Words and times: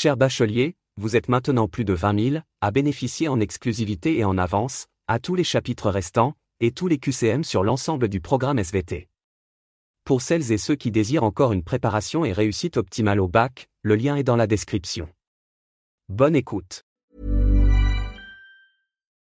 Cher 0.00 0.16
bachelier, 0.16 0.76
vous 0.96 1.16
êtes 1.16 1.28
maintenant 1.28 1.66
plus 1.66 1.84
de 1.84 1.92
20 1.92 2.30
000 2.30 2.42
à 2.60 2.70
bénéficier 2.70 3.26
en 3.26 3.40
exclusivité 3.40 4.16
et 4.16 4.22
en 4.22 4.38
avance, 4.38 4.86
à 5.08 5.18
tous 5.18 5.34
les 5.34 5.42
chapitres 5.42 5.90
restants, 5.90 6.34
et 6.60 6.70
tous 6.70 6.86
les 6.86 6.98
QCM 6.98 7.42
sur 7.42 7.64
l'ensemble 7.64 8.06
du 8.08 8.20
programme 8.20 8.60
SVT. 8.60 9.08
Pour 10.04 10.22
celles 10.22 10.52
et 10.52 10.56
ceux 10.56 10.76
qui 10.76 10.92
désirent 10.92 11.24
encore 11.24 11.52
une 11.52 11.64
préparation 11.64 12.24
et 12.24 12.30
réussite 12.30 12.76
optimale 12.76 13.18
au 13.18 13.26
bac, 13.26 13.68
le 13.82 13.96
lien 13.96 14.14
est 14.14 14.22
dans 14.22 14.36
la 14.36 14.46
description. 14.46 15.08
Bonne 16.08 16.36
écoute. 16.36 16.84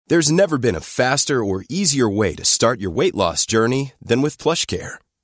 There's 0.09 0.31
never 0.31 0.57
been 0.57 0.75
a 0.75 0.81
faster 0.81 1.43
or 1.43 1.61
easier 1.69 2.09
way 2.09 2.33
to 2.33 2.43
start 2.43 2.81
your 2.81 2.91
weight 2.91 3.13
loss 3.13 3.45
journey 3.47 3.91
than 4.03 4.23
with 4.23 4.39
PlushCare. 4.39 5.02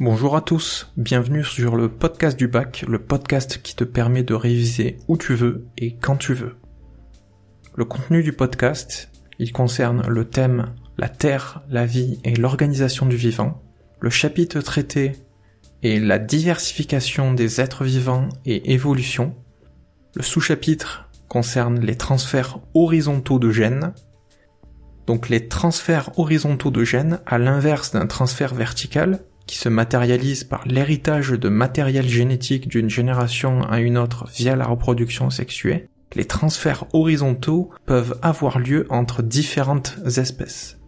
Bonjour 0.00 0.36
à 0.36 0.42
tous, 0.42 0.92
bienvenue 0.96 1.42
sur 1.42 1.74
le 1.74 1.88
podcast 1.88 2.38
du 2.38 2.46
bac, 2.46 2.84
le 2.86 3.00
podcast 3.00 3.60
qui 3.60 3.74
te 3.74 3.82
permet 3.82 4.22
de 4.22 4.32
réviser 4.32 4.96
où 5.08 5.16
tu 5.16 5.34
veux 5.34 5.66
et 5.76 5.96
quand 5.96 6.14
tu 6.14 6.34
veux. 6.34 6.54
Le 7.74 7.84
contenu 7.84 8.22
du 8.22 8.32
podcast, 8.32 9.10
il 9.40 9.52
concerne 9.52 10.06
le 10.06 10.24
thème 10.24 10.72
la 10.98 11.08
Terre, 11.08 11.64
la 11.68 11.84
vie 11.84 12.20
et 12.22 12.36
l'organisation 12.36 13.06
du 13.06 13.16
vivant. 13.16 13.60
Le 13.98 14.08
chapitre 14.08 14.60
traité 14.60 15.14
est 15.82 15.98
la 15.98 16.20
diversification 16.20 17.34
des 17.34 17.60
êtres 17.60 17.82
vivants 17.82 18.28
et 18.46 18.72
évolution. 18.72 19.34
Le 20.14 20.22
sous-chapitre 20.22 21.10
concerne 21.26 21.80
les 21.80 21.96
transferts 21.96 22.60
horizontaux 22.72 23.40
de 23.40 23.50
gènes. 23.50 23.92
Donc 25.08 25.28
les 25.28 25.48
transferts 25.48 26.16
horizontaux 26.20 26.70
de 26.70 26.84
gènes, 26.84 27.18
à 27.26 27.38
l'inverse 27.38 27.90
d'un 27.90 28.06
transfert 28.06 28.54
vertical, 28.54 29.24
qui 29.48 29.56
se 29.56 29.70
matérialise 29.70 30.44
par 30.44 30.68
l'héritage 30.68 31.30
de 31.30 31.48
matériel 31.48 32.06
génétique 32.06 32.68
d'une 32.68 32.90
génération 32.90 33.62
à 33.62 33.80
une 33.80 33.96
autre 33.96 34.28
via 34.36 34.54
la 34.54 34.66
reproduction 34.66 35.30
sexuée, 35.30 35.88
les 36.14 36.26
transferts 36.26 36.84
horizontaux 36.92 37.70
peuvent 37.86 38.18
avoir 38.20 38.58
lieu 38.58 38.86
entre 38.90 39.22
différentes 39.22 39.98
espèces. 40.18 40.78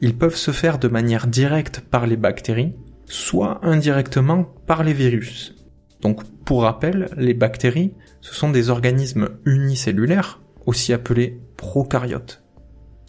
Ils 0.00 0.16
peuvent 0.16 0.36
se 0.36 0.52
faire 0.52 0.78
de 0.78 0.86
manière 0.86 1.26
directe 1.26 1.80
par 1.80 2.06
les 2.06 2.16
bactéries, 2.16 2.74
soit 3.06 3.60
indirectement 3.62 4.44
par 4.66 4.84
les 4.84 4.92
virus. 4.92 5.56
Donc 6.00 6.22
pour 6.44 6.62
rappel, 6.62 7.10
les 7.16 7.34
bactéries, 7.34 7.92
ce 8.20 8.34
sont 8.34 8.50
des 8.50 8.70
organismes 8.70 9.30
unicellulaires, 9.44 10.40
aussi 10.64 10.92
appelés 10.92 11.40
prokaryotes. 11.56 12.44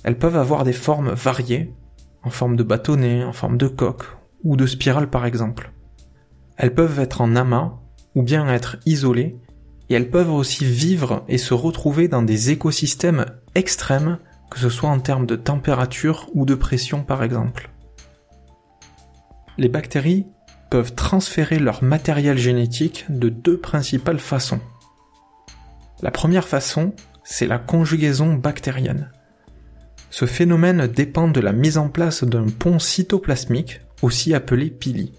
Elles 0.03 0.17
peuvent 0.17 0.37
avoir 0.37 0.63
des 0.63 0.73
formes 0.73 1.13
variées, 1.13 1.71
en 2.23 2.31
forme 2.31 2.55
de 2.55 2.63
bâtonnet, 2.63 3.23
en 3.23 3.33
forme 3.33 3.57
de 3.57 3.67
coque, 3.67 4.05
ou 4.43 4.55
de 4.55 4.65
spirale 4.65 5.09
par 5.09 5.25
exemple. 5.25 5.71
Elles 6.57 6.73
peuvent 6.73 6.99
être 6.99 7.21
en 7.21 7.35
amas 7.35 7.73
ou 8.15 8.21
bien 8.21 8.47
être 8.47 8.77
isolées 8.85 9.37
et 9.89 9.95
elles 9.95 10.09
peuvent 10.09 10.31
aussi 10.31 10.65
vivre 10.65 11.23
et 11.27 11.37
se 11.37 11.53
retrouver 11.53 12.07
dans 12.07 12.21
des 12.21 12.51
écosystèmes 12.51 13.25
extrêmes, 13.55 14.19
que 14.49 14.59
ce 14.59 14.69
soit 14.69 14.89
en 14.89 14.99
termes 14.99 15.25
de 15.25 15.35
température 15.35 16.29
ou 16.33 16.45
de 16.45 16.55
pression 16.55 17.03
par 17.03 17.23
exemple. 17.23 17.69
Les 19.57 19.69
bactéries 19.69 20.25
peuvent 20.69 20.95
transférer 20.95 21.59
leur 21.59 21.83
matériel 21.83 22.37
génétique 22.37 23.05
de 23.09 23.29
deux 23.29 23.59
principales 23.59 24.19
façons. 24.19 24.59
La 26.01 26.11
première 26.11 26.47
façon, 26.47 26.93
c'est 27.23 27.47
la 27.47 27.59
conjugaison 27.59 28.33
bactérienne. 28.33 29.11
Ce 30.09 30.25
phénomène 30.25 30.87
dépend 30.87 31.27
de 31.27 31.39
la 31.39 31.53
mise 31.53 31.77
en 31.77 31.89
place 31.89 32.23
d'un 32.23 32.47
pont 32.47 32.79
cytoplasmique 32.79 33.81
aussi 34.03 34.33
appelé 34.33 34.69
pili. 34.69 35.13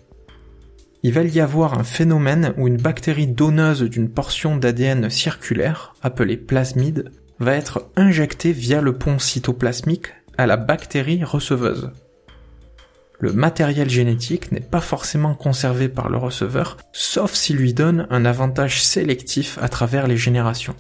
Il 1.03 1.13
va 1.13 1.23
y 1.23 1.41
avoir 1.41 1.79
un 1.79 1.85
phénomène 1.85 2.55
où 2.57 2.67
une 2.69 2.77
bactérie 2.77 3.27
donneuse 3.27 3.83
d'une 3.83 4.09
portion 4.09 4.57
d'ADN 4.57 5.11
circulaire, 5.11 5.95
appelée 6.03 6.37
plasmide, 6.37 7.11
va 7.41 7.55
être 7.55 7.91
injectée 7.97 8.53
via 8.53 8.81
le 8.81 8.95
pont 8.95 9.19
cytoplasmique 9.19 10.09
à 10.39 10.47
la 10.47 10.57
bactérie 10.57 11.25
receveuse. 11.25 11.91
Le 13.21 13.33
matériel 13.33 13.89
génétique 13.89 14.53
n'est 14.53 14.61
pas 14.61 14.81
forcément 14.81 15.35
conservé 15.35 15.89
par 15.89 16.09
le 16.09 16.17
receveur, 16.17 16.77
sauf 16.93 17.33
s'il 17.33 17.57
lui 17.57 17.75
donne 17.75 18.07
un 18.11 18.25
avantage 18.25 18.83
sélectif 18.83 19.59
à 19.61 19.69
travers 19.69 20.07
les 20.07 20.17
générations. 20.17 20.77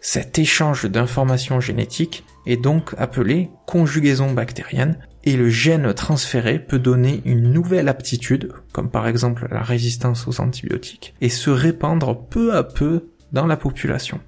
Cet 0.00 0.38
échange 0.38 0.84
d'informations 0.84 1.60
génétiques 1.60 2.24
est 2.46 2.56
donc 2.56 2.94
appelé 2.98 3.50
conjugaison 3.66 4.32
bactérienne 4.32 4.98
et 5.24 5.36
le 5.36 5.48
gène 5.48 5.94
transféré 5.94 6.58
peut 6.58 6.78
donner 6.78 7.22
une 7.24 7.50
nouvelle 7.50 7.88
aptitude, 7.88 8.52
comme 8.72 8.90
par 8.90 9.08
exemple 9.08 9.48
la 9.50 9.62
résistance 9.62 10.28
aux 10.28 10.40
antibiotiques, 10.40 11.14
et 11.20 11.30
se 11.30 11.50
répandre 11.50 12.26
peu 12.28 12.54
à 12.54 12.62
peu 12.62 13.08
dans 13.32 13.46
la 13.46 13.56
population. 13.56 14.20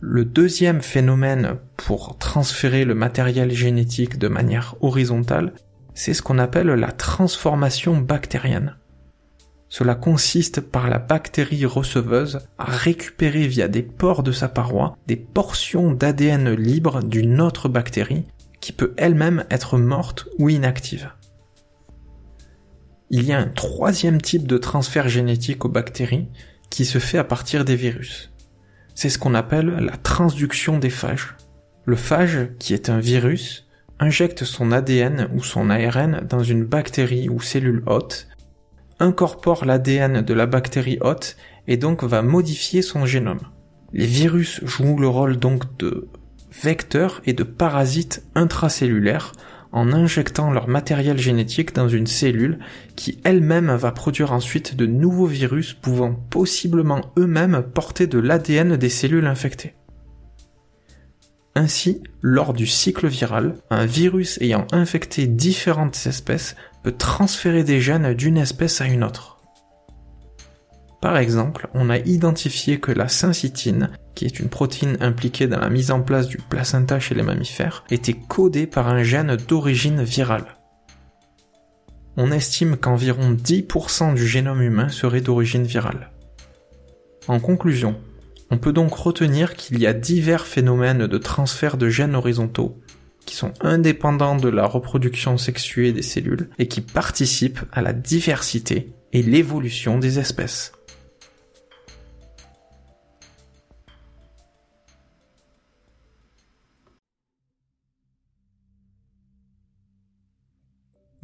Le 0.00 0.24
deuxième 0.24 0.82
phénomène 0.82 1.56
pour 1.76 2.18
transférer 2.18 2.84
le 2.84 2.94
matériel 2.94 3.50
génétique 3.50 4.18
de 4.18 4.28
manière 4.28 4.76
horizontale, 4.80 5.54
c'est 5.94 6.14
ce 6.14 6.22
qu'on 6.22 6.38
appelle 6.38 6.68
la 6.68 6.92
transformation 6.92 7.96
bactérienne. 7.96 8.76
Cela 9.76 9.96
consiste 9.96 10.60
par 10.60 10.88
la 10.88 11.00
bactérie 11.00 11.66
receveuse 11.66 12.38
à 12.58 12.66
récupérer 12.66 13.48
via 13.48 13.66
des 13.66 13.82
pores 13.82 14.22
de 14.22 14.30
sa 14.30 14.46
paroi 14.46 14.96
des 15.08 15.16
portions 15.16 15.90
d'ADN 15.90 16.54
libre 16.54 17.02
d'une 17.02 17.40
autre 17.40 17.68
bactérie 17.68 18.22
qui 18.60 18.70
peut 18.70 18.94
elle-même 18.96 19.44
être 19.50 19.76
morte 19.76 20.28
ou 20.38 20.48
inactive. 20.48 21.10
Il 23.10 23.24
y 23.24 23.32
a 23.32 23.40
un 23.40 23.48
troisième 23.48 24.22
type 24.22 24.46
de 24.46 24.58
transfert 24.58 25.08
génétique 25.08 25.64
aux 25.64 25.68
bactéries 25.68 26.28
qui 26.70 26.84
se 26.84 26.98
fait 26.98 27.18
à 27.18 27.24
partir 27.24 27.64
des 27.64 27.74
virus. 27.74 28.32
C'est 28.94 29.08
ce 29.08 29.18
qu'on 29.18 29.34
appelle 29.34 29.70
la 29.70 29.96
transduction 29.96 30.78
des 30.78 30.88
phages. 30.88 31.34
Le 31.84 31.96
phage, 31.96 32.50
qui 32.60 32.74
est 32.74 32.90
un 32.90 33.00
virus, 33.00 33.66
injecte 33.98 34.44
son 34.44 34.70
ADN 34.70 35.28
ou 35.34 35.42
son 35.42 35.68
ARN 35.68 36.24
dans 36.28 36.44
une 36.44 36.64
bactérie 36.64 37.28
ou 37.28 37.40
cellule 37.40 37.82
hôte, 37.86 38.28
incorpore 39.04 39.66
l'ADN 39.66 40.22
de 40.22 40.34
la 40.34 40.46
bactérie 40.46 40.98
hôte 41.02 41.36
et 41.68 41.76
donc 41.76 42.02
va 42.02 42.22
modifier 42.22 42.80
son 42.80 43.04
génome. 43.04 43.40
Les 43.92 44.06
virus 44.06 44.64
jouent 44.64 44.98
le 44.98 45.08
rôle 45.08 45.36
donc 45.36 45.76
de 45.78 46.08
vecteurs 46.62 47.20
et 47.26 47.34
de 47.34 47.42
parasites 47.42 48.24
intracellulaires 48.34 49.32
en 49.72 49.92
injectant 49.92 50.50
leur 50.50 50.68
matériel 50.68 51.18
génétique 51.18 51.74
dans 51.74 51.88
une 51.88 52.06
cellule 52.06 52.60
qui 52.96 53.20
elle-même 53.24 53.74
va 53.74 53.92
produire 53.92 54.32
ensuite 54.32 54.74
de 54.74 54.86
nouveaux 54.86 55.26
virus 55.26 55.74
pouvant 55.74 56.14
possiblement 56.14 57.12
eux-mêmes 57.18 57.62
porter 57.74 58.06
de 58.06 58.18
l'ADN 58.18 58.76
des 58.76 58.88
cellules 58.88 59.26
infectées. 59.26 59.74
Ainsi, 61.56 62.02
lors 62.22 62.52
du 62.52 62.66
cycle 62.66 63.06
viral, 63.06 63.54
un 63.70 63.84
virus 63.84 64.40
ayant 64.40 64.66
infecté 64.72 65.26
différentes 65.26 66.06
espèces 66.06 66.56
peut 66.84 66.92
transférer 66.92 67.64
des 67.64 67.80
gènes 67.80 68.12
d'une 68.12 68.36
espèce 68.36 68.82
à 68.82 68.86
une 68.86 69.02
autre. 69.02 69.38
Par 71.00 71.16
exemple, 71.16 71.68
on 71.74 71.90
a 71.90 71.98
identifié 71.98 72.78
que 72.78 72.92
la 72.92 73.08
syncytine, 73.08 73.90
qui 74.14 74.26
est 74.26 74.38
une 74.38 74.50
protéine 74.50 74.98
impliquée 75.00 75.46
dans 75.46 75.58
la 75.58 75.70
mise 75.70 75.90
en 75.90 76.02
place 76.02 76.28
du 76.28 76.36
placenta 76.36 77.00
chez 77.00 77.14
les 77.14 77.22
mammifères, 77.22 77.84
était 77.90 78.14
codée 78.14 78.66
par 78.66 78.88
un 78.88 79.02
gène 79.02 79.36
d'origine 79.36 80.02
virale. 80.02 80.56
On 82.16 82.30
estime 82.30 82.76
qu'environ 82.76 83.32
10% 83.32 84.14
du 84.14 84.26
génome 84.26 84.62
humain 84.62 84.88
serait 84.88 85.20
d'origine 85.22 85.64
virale. 85.64 86.12
En 87.28 87.40
conclusion, 87.40 87.96
on 88.50 88.58
peut 88.58 88.72
donc 88.72 88.94
retenir 88.94 89.56
qu'il 89.56 89.80
y 89.80 89.86
a 89.86 89.94
divers 89.94 90.46
phénomènes 90.46 91.06
de 91.06 91.18
transfert 91.18 91.78
de 91.78 91.88
gènes 91.88 92.14
horizontaux 92.14 92.78
qui 93.24 93.36
sont 93.36 93.52
indépendants 93.60 94.36
de 94.36 94.48
la 94.48 94.66
reproduction 94.66 95.38
sexuée 95.38 95.92
des 95.92 96.02
cellules 96.02 96.50
et 96.58 96.68
qui 96.68 96.80
participent 96.80 97.60
à 97.72 97.82
la 97.82 97.92
diversité 97.92 98.92
et 99.12 99.22
l'évolution 99.22 99.98
des 99.98 100.18
espèces. 100.18 100.72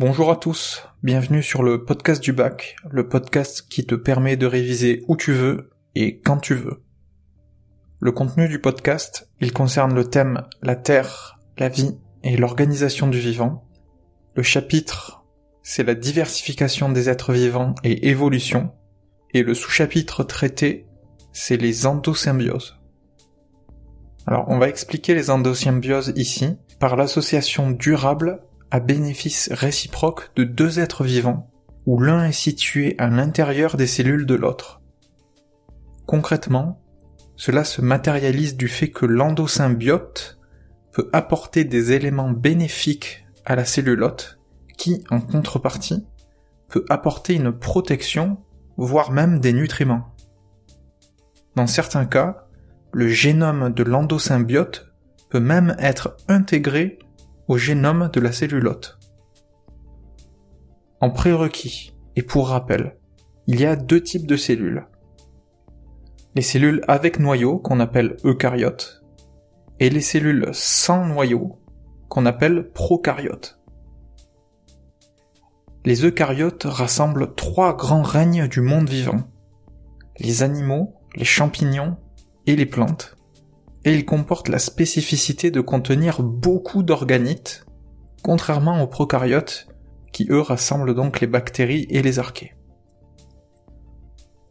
Bonjour 0.01 0.31
à 0.31 0.37
tous, 0.37 0.89
bienvenue 1.03 1.43
sur 1.43 1.63
le 1.63 1.85
podcast 1.85 2.23
du 2.23 2.33
bac, 2.33 2.77
le 2.91 3.07
podcast 3.07 3.67
qui 3.69 3.85
te 3.85 3.95
permet 3.95 4.39
de 4.39 4.47
réviser 4.47 5.05
où 5.09 5.17
tu 5.17 5.33
veux 5.33 5.73
et 5.95 6.21
quand 6.21 6.39
tu 6.39 6.55
veux. 6.55 6.83
Le 7.99 8.11
contenu 8.11 8.49
du 8.49 8.59
podcast, 8.59 9.29
il 9.43 9.53
concerne 9.53 9.95
le 9.95 10.07
thème 10.07 10.45
la 10.63 10.75
Terre, 10.75 11.39
la 11.61 11.69
vie 11.69 11.95
et 12.25 12.39
l'organisation 12.39 13.07
du 13.07 13.21
vivant. 13.21 13.69
Le 14.35 14.43
chapitre, 14.43 15.25
c'est 15.63 15.85
la 15.85 15.95
diversification 15.95 16.89
des 16.91 17.11
êtres 17.11 17.35
vivants 17.35 17.75
et 17.85 18.09
évolution. 18.09 18.73
Et 19.35 19.43
le 19.43 19.53
sous-chapitre 19.53 20.25
traité, 20.25 20.87
c'est 21.33 21.59
les 21.59 21.87
endosymbioses. 21.87 22.77
Alors, 24.27 24.47
on 24.49 24.59
va 24.59 24.69
expliquer 24.69 25.15
les 25.15 25.29
endosymbioses 25.29 26.15
ici 26.17 26.57
par 26.79 26.97
l'association 26.97 27.71
durable 27.71 28.41
à 28.71 28.81
bénéfice 28.81 29.51
réciproque 29.53 30.31
de 30.37 30.45
deux 30.45 30.81
êtres 30.81 31.05
vivants, 31.05 31.51
où 31.85 32.01
l'un 32.01 32.25
est 32.25 32.33
situé 32.33 32.95
à 32.99 33.09
l'intérieur 33.09 33.77
des 33.77 33.87
cellules 33.87 34.27
de 34.27 34.35
l'autre. 34.35 34.81
Concrètement, 36.07 36.81
cela 37.37 37.65
se 37.65 37.83
matérialise 37.83 38.57
du 38.57 38.69
fait 38.69 38.91
que 38.91 39.07
l'endosymbiote 39.07 40.40
peut 40.93 41.09
apporter 41.13 41.65
des 41.65 41.93
éléments 41.93 42.31
bénéfiques 42.31 43.27
à 43.45 43.57
la 43.57 43.65
cellulote 43.65 44.39
qui, 44.77 45.05
en 45.11 45.21
contrepartie, 45.21 46.07
peut 46.69 46.85
apporter 46.89 47.35
une 47.35 47.53
protection, 47.53 48.39
voire 48.77 49.11
même 49.11 49.41
des 49.41 49.53
nutriments. 49.53 50.15
Dans 51.57 51.67
certains 51.67 52.07
cas, 52.07 52.47
le 52.93 53.09
génome 53.09 53.73
de 53.73 53.83
l'endosymbiote 53.83 54.93
peut 55.29 55.41
même 55.41 55.77
être 55.79 56.17
intégré 56.29 56.99
au 57.49 57.57
génome 57.57 58.11
de 58.13 58.21
la 58.21 58.33
cellulote. 58.33 58.99
En 61.01 61.11
prérequis, 61.11 61.95
et 62.17 62.23
pour 62.23 62.49
rappel, 62.49 62.97
il 63.47 63.61
y 63.61 63.67
a 63.67 63.77
deux 63.77 64.03
types 64.03 64.27
de 64.27 64.37
cellules 64.37 64.87
les 66.35 66.43
cellules 66.43 66.83
avec 66.87 67.19
noyau 67.19 67.59
qu'on 67.59 67.81
appelle 67.81 68.17
eucaryotes 68.25 69.00
et 69.81 69.91
les 69.91 70.03
cellules 70.03 70.49
sans 70.53 71.07
noyau 71.07 71.59
qu'on 72.09 72.27
appelle 72.27 72.71
prokaryotes. 72.73 73.59
Les 75.87 76.05
eucaryotes 76.05 76.65
rassemblent 76.65 77.35
trois 77.35 77.75
grands 77.75 78.03
règnes 78.03 78.47
du 78.47 78.61
monde 78.61 78.89
vivant. 78.89 79.23
Les 80.19 80.43
animaux, 80.43 80.95
les 81.17 81.25
champignons 81.25 81.97
et 82.47 82.55
les 82.55 82.67
plantes. 82.67 83.17
Et 83.85 83.95
ils 83.95 84.05
comportent 84.05 84.51
la 84.51 84.59
spécificité 84.59 85.51
de 85.51 85.63
contenir 85.63 86.23
beaucoup 86.23 86.83
d'organites, 86.83 87.65
contrairement 88.23 88.83
aux 88.83 88.87
prokaryotes 88.87 89.69
qui 90.13 90.27
eux 90.29 90.41
rassemblent 90.41 90.95
donc 90.95 91.21
les 91.21 91.27
bactéries 91.27 91.87
et 91.89 92.03
les 92.03 92.19
archées. 92.19 92.55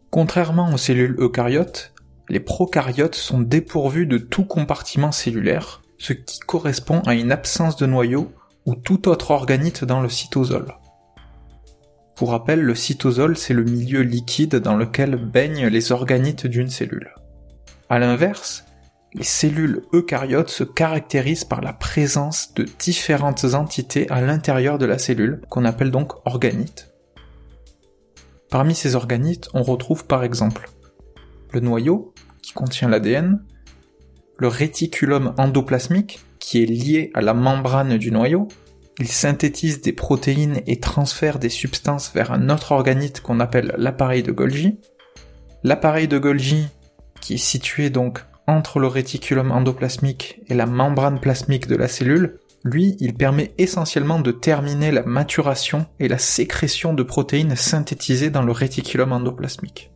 Contrairement 0.10 0.74
aux 0.74 0.78
cellules 0.78 1.16
eucaryotes, 1.20 1.94
les 2.30 2.40
prokaryotes 2.40 3.16
sont 3.16 3.40
dépourvus 3.40 4.06
de 4.06 4.18
tout 4.18 4.46
compartiment 4.46 5.12
cellulaire, 5.12 5.82
ce 5.98 6.14
qui 6.14 6.40
correspond 6.40 7.00
à 7.02 7.16
une 7.16 7.32
absence 7.32 7.76
de 7.76 7.86
noyau 7.86 8.32
ou 8.66 8.76
tout 8.76 9.08
autre 9.08 9.32
organite 9.32 9.84
dans 9.84 10.02
le 10.02 10.10
cytosol. 10.10 10.76
Pour 12.16 12.32
rappel, 12.32 12.62
le 12.62 12.76
cytosol, 12.76 13.38
c'est 13.38 13.54
le 13.54 13.64
milieu 13.64 14.02
liquide 14.02 14.58
dans 14.58 14.76
lequel 14.76 15.16
baignent 15.16 15.68
les 15.68 15.92
organites 15.92 16.46
d'une 16.46 16.70
cellule. 16.70 17.14
À 17.90 17.98
l'inverse, 17.98 18.66
les 19.16 19.24
cellules 19.24 19.82
eucaryotes 19.94 20.50
se 20.50 20.64
caractérisent 20.64 21.46
par 21.46 21.62
la 21.62 21.74
présence 21.74 22.54
de 22.54 22.66
différentes 22.78 23.46
entités 23.56 24.08
à 24.12 24.22
l'intérieur 24.22 24.78
de 24.78 24.86
la 24.86 25.00
cellule, 25.00 25.42
qu'on 25.50 25.66
appelle 25.66 25.90
donc 25.90 26.14
organites. 26.28 26.94
Parmi 28.52 28.76
ces 28.76 28.96
organites, 28.96 29.50
on 29.54 29.64
retrouve 29.64 30.06
par 30.06 30.24
exemple 30.24 30.70
le 31.52 31.60
noyau, 31.62 32.14
contient 32.54 32.90
l'ADN, 32.90 33.42
le 34.38 34.48
réticulum 34.48 35.34
endoplasmique, 35.38 36.20
qui 36.40 36.64
est 36.64 36.66
lié 36.66 37.12
à 37.14 37.22
la 37.22 37.34
membrane 37.34 37.98
du 37.98 38.12
noyau, 38.12 38.48
il 39.00 39.08
synthétise 39.08 39.82
des 39.82 39.94
protéines 39.94 40.62
et 40.68 40.80
transfère 40.80 41.40
des 41.40 41.50
substances 41.50 42.12
vers 42.14 42.32
un 42.32 42.50
autre 42.50 42.74
organite 42.74 43.22
qu'on 43.22 43.40
appelle 43.40 43.74
l'appareil 43.78 44.24
de 44.24 44.32
Golgi. 44.32 44.78
L'appareil 45.64 46.08
de 46.08 46.18
Golgi, 46.18 46.68
qui 47.22 47.36
est 47.36 47.38
situé 47.38 47.90
donc 47.90 48.26
entre 48.46 48.80
le 48.80 48.88
réticulum 48.88 49.52
endoplasmique 49.52 50.42
et 50.48 50.54
la 50.54 50.66
membrane 50.66 51.20
plasmique 51.20 51.68
de 51.68 51.76
la 51.76 51.88
cellule, 51.88 52.40
lui, 52.66 52.98
il 53.00 53.14
permet 53.14 53.54
essentiellement 53.58 54.20
de 54.20 54.32
terminer 54.32 54.92
la 54.92 55.04
maturation 55.04 55.86
et 56.00 56.10
la 56.10 56.18
sécrétion 56.18 56.94
de 56.94 57.04
protéines 57.04 57.56
synthétisées 57.56 58.30
dans 58.30 58.44
le 58.44 58.52
réticulum 58.52 59.14
endoplasmique. 59.14 59.92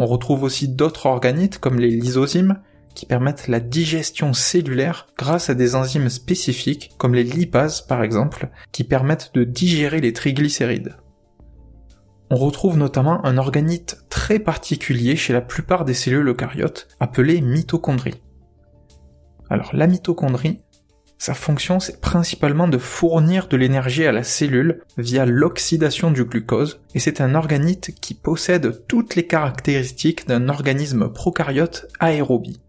On 0.00 0.06
retrouve 0.06 0.44
aussi 0.44 0.66
d'autres 0.66 1.04
organites 1.04 1.58
comme 1.58 1.78
les 1.78 1.90
lysosymes 1.90 2.56
qui 2.94 3.04
permettent 3.04 3.48
la 3.48 3.60
digestion 3.60 4.32
cellulaire 4.32 5.06
grâce 5.18 5.50
à 5.50 5.54
des 5.54 5.74
enzymes 5.74 6.08
spécifiques 6.08 6.92
comme 6.96 7.14
les 7.14 7.22
lipases 7.22 7.82
par 7.82 8.02
exemple 8.02 8.48
qui 8.72 8.82
permettent 8.82 9.30
de 9.34 9.44
digérer 9.44 10.00
les 10.00 10.14
triglycérides. 10.14 10.96
On 12.30 12.36
retrouve 12.36 12.78
notamment 12.78 13.22
un 13.26 13.36
organite 13.36 13.98
très 14.08 14.38
particulier 14.38 15.16
chez 15.16 15.34
la 15.34 15.42
plupart 15.42 15.84
des 15.84 15.92
cellules 15.92 16.28
eucaryotes 16.28 16.88
appelé 16.98 17.42
mitochondrie. 17.42 18.22
Alors 19.50 19.68
la 19.74 19.86
mitochondrie, 19.86 20.62
sa 21.20 21.34
fonction, 21.34 21.80
c'est 21.80 22.00
principalement 22.00 22.66
de 22.66 22.78
fournir 22.78 23.46
de 23.46 23.58
l'énergie 23.58 24.06
à 24.06 24.10
la 24.10 24.22
cellule 24.22 24.80
via 24.96 25.26
l'oxydation 25.26 26.10
du 26.10 26.24
glucose, 26.24 26.80
et 26.94 26.98
c'est 26.98 27.20
un 27.20 27.34
organite 27.34 27.94
qui 28.00 28.14
possède 28.14 28.86
toutes 28.86 29.16
les 29.16 29.26
caractéristiques 29.26 30.26
d'un 30.26 30.48
organisme 30.48 31.10
prokaryote 31.12 31.88
aérobie, 32.00 32.62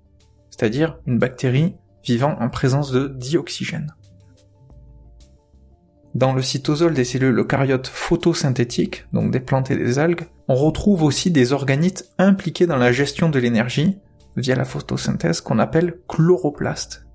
c'est-à-dire 0.50 1.00
une 1.08 1.18
bactérie 1.18 1.76
vivant 2.04 2.36
en 2.42 2.50
présence 2.50 2.92
de 2.92 3.08
dioxygène. 3.08 3.96
Dans 6.14 6.34
le 6.34 6.42
cytosol 6.42 6.94
des 6.94 7.06
cellules 7.06 7.40
eucaryotes 7.40 7.88
photosynthétiques, 7.88 9.06
donc 9.14 9.32
des 9.32 9.40
plantes 9.40 9.72
et 9.72 9.78
des 9.78 9.98
algues, 9.98 10.28
on 10.50 10.56
retrouve 10.56 11.04
aussi 11.04 11.32
des 11.32 11.54
organites 11.54 12.10
impliqués 12.18 12.68
dans 12.68 12.76
la 12.76 12.92
gestion 12.92 13.30
de 13.30 13.40
l'énergie 13.40 13.98
via 14.36 14.56
la 14.56 14.66
photosynthèse 14.66 15.40
qu'on 15.40 15.58
appelle 15.58 16.00
chloroplastes 16.10 17.06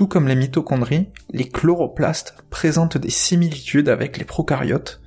tout 0.00 0.06
comme 0.06 0.28
les 0.28 0.34
mitochondries, 0.34 1.10
les 1.30 1.46
chloroplastes 1.46 2.34
présentent 2.48 2.96
des 2.96 3.10
similitudes 3.10 3.90
avec 3.90 4.16
les 4.16 4.24
prokaryotes, 4.24 5.02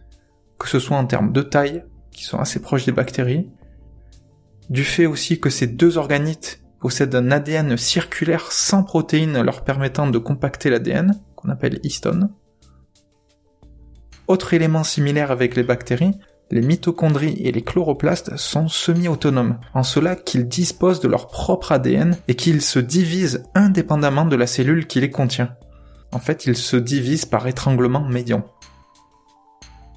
que 0.60 0.70
ce 0.70 0.78
soit 0.78 0.98
en 0.98 1.08
termes 1.08 1.34
de 1.34 1.42
taille, 1.42 1.84
qui 2.12 2.26
sont 2.26 2.38
assez 2.38 2.62
proches 2.62 2.86
des 2.86 2.92
bactéries, 2.92 3.50
du 4.70 4.84
fait 4.84 5.08
aussi 5.08 5.40
que 5.40 5.50
ces 5.50 5.66
deux 5.66 5.98
organites 5.98 6.62
possèdent 6.80 7.16
un 7.16 7.32
ADN 7.32 7.76
circulaire 7.76 8.52
sans 8.52 8.84
protéines 8.84 9.42
leur 9.42 9.64
permettant 9.64 10.06
de 10.06 10.20
compacter 10.20 10.70
l'ADN, 10.70 11.20
qu'on 11.36 11.50
appelle 11.50 11.80
histone. 11.82 12.30
Autre 14.28 14.54
élément 14.54 14.84
similaire 14.84 15.32
avec 15.32 15.56
les 15.56 15.64
bactéries, 15.64 16.20
les 16.54 16.62
mitochondries 16.62 17.42
et 17.42 17.52
les 17.52 17.62
chloroplastes 17.62 18.38
sont 18.38 18.68
semi-autonomes, 18.68 19.58
en 19.74 19.84
cela 19.84 20.16
qu'ils 20.16 20.48
disposent 20.48 21.00
de 21.00 21.08
leur 21.08 21.28
propre 21.28 21.72
ADN 21.72 22.18
et 22.28 22.36
qu'ils 22.36 22.62
se 22.62 22.80
divisent 22.80 23.44
indépendamment 23.56 24.26
de 24.26 24.36
la 24.36 24.48
cellule 24.48 24.88
qui 24.88 25.02
les 25.02 25.10
contient. 25.10 25.56
En 26.12 26.20
fait, 26.20 26.46
ils 26.46 26.58
se 26.58 26.78
divisent 26.78 27.26
par 27.26 27.48
étranglement 27.48 28.08
médian. 28.08 28.46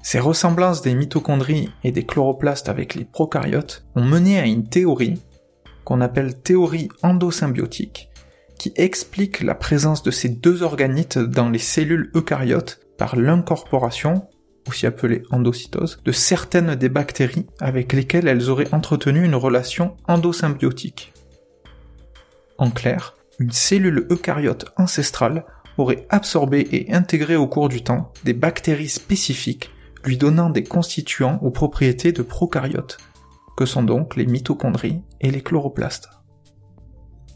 Ces 0.01 0.19
ressemblances 0.19 0.81
des 0.81 0.95
mitochondries 0.95 1.69
et 1.83 1.91
des 1.91 2.05
chloroplastes 2.05 2.69
avec 2.69 2.95
les 2.95 3.05
prokaryotes 3.05 3.85
ont 3.95 4.05
mené 4.05 4.39
à 4.39 4.45
une 4.45 4.67
théorie 4.67 5.21
qu'on 5.83 6.01
appelle 6.01 6.41
théorie 6.41 6.89
endosymbiotique, 7.03 8.09
qui 8.57 8.73
explique 8.75 9.41
la 9.41 9.55
présence 9.55 10.03
de 10.03 10.11
ces 10.11 10.29
deux 10.29 10.63
organites 10.63 11.19
dans 11.19 11.49
les 11.49 11.59
cellules 11.59 12.11
eucaryotes 12.15 12.79
par 12.97 13.15
l'incorporation, 13.15 14.27
aussi 14.67 14.85
appelée 14.85 15.23
endocytose, 15.31 15.99
de 16.03 16.11
certaines 16.11 16.75
des 16.75 16.89
bactéries 16.89 17.47
avec 17.59 17.93
lesquelles 17.93 18.27
elles 18.27 18.49
auraient 18.49 18.73
entretenu 18.73 19.23
une 19.23 19.35
relation 19.35 19.95
endosymbiotique. 20.07 21.13
En 22.57 22.71
clair, 22.71 23.15
une 23.39 23.51
cellule 23.51 24.07
eucaryote 24.09 24.65
ancestrale 24.77 25.45
aurait 25.77 26.05
absorbé 26.09 26.67
et 26.71 26.93
intégré 26.93 27.35
au 27.35 27.47
cours 27.47 27.69
du 27.69 27.83
temps 27.83 28.11
des 28.23 28.33
bactéries 28.33 28.89
spécifiques 28.89 29.71
lui 30.03 30.17
donnant 30.17 30.49
des 30.49 30.63
constituants 30.63 31.39
aux 31.41 31.51
propriétés 31.51 32.11
de 32.11 32.21
prokaryotes, 32.21 32.97
que 33.57 33.65
sont 33.65 33.83
donc 33.83 34.15
les 34.15 34.25
mitochondries 34.25 35.01
et 35.21 35.31
les 35.31 35.41
chloroplastes. 35.41 36.09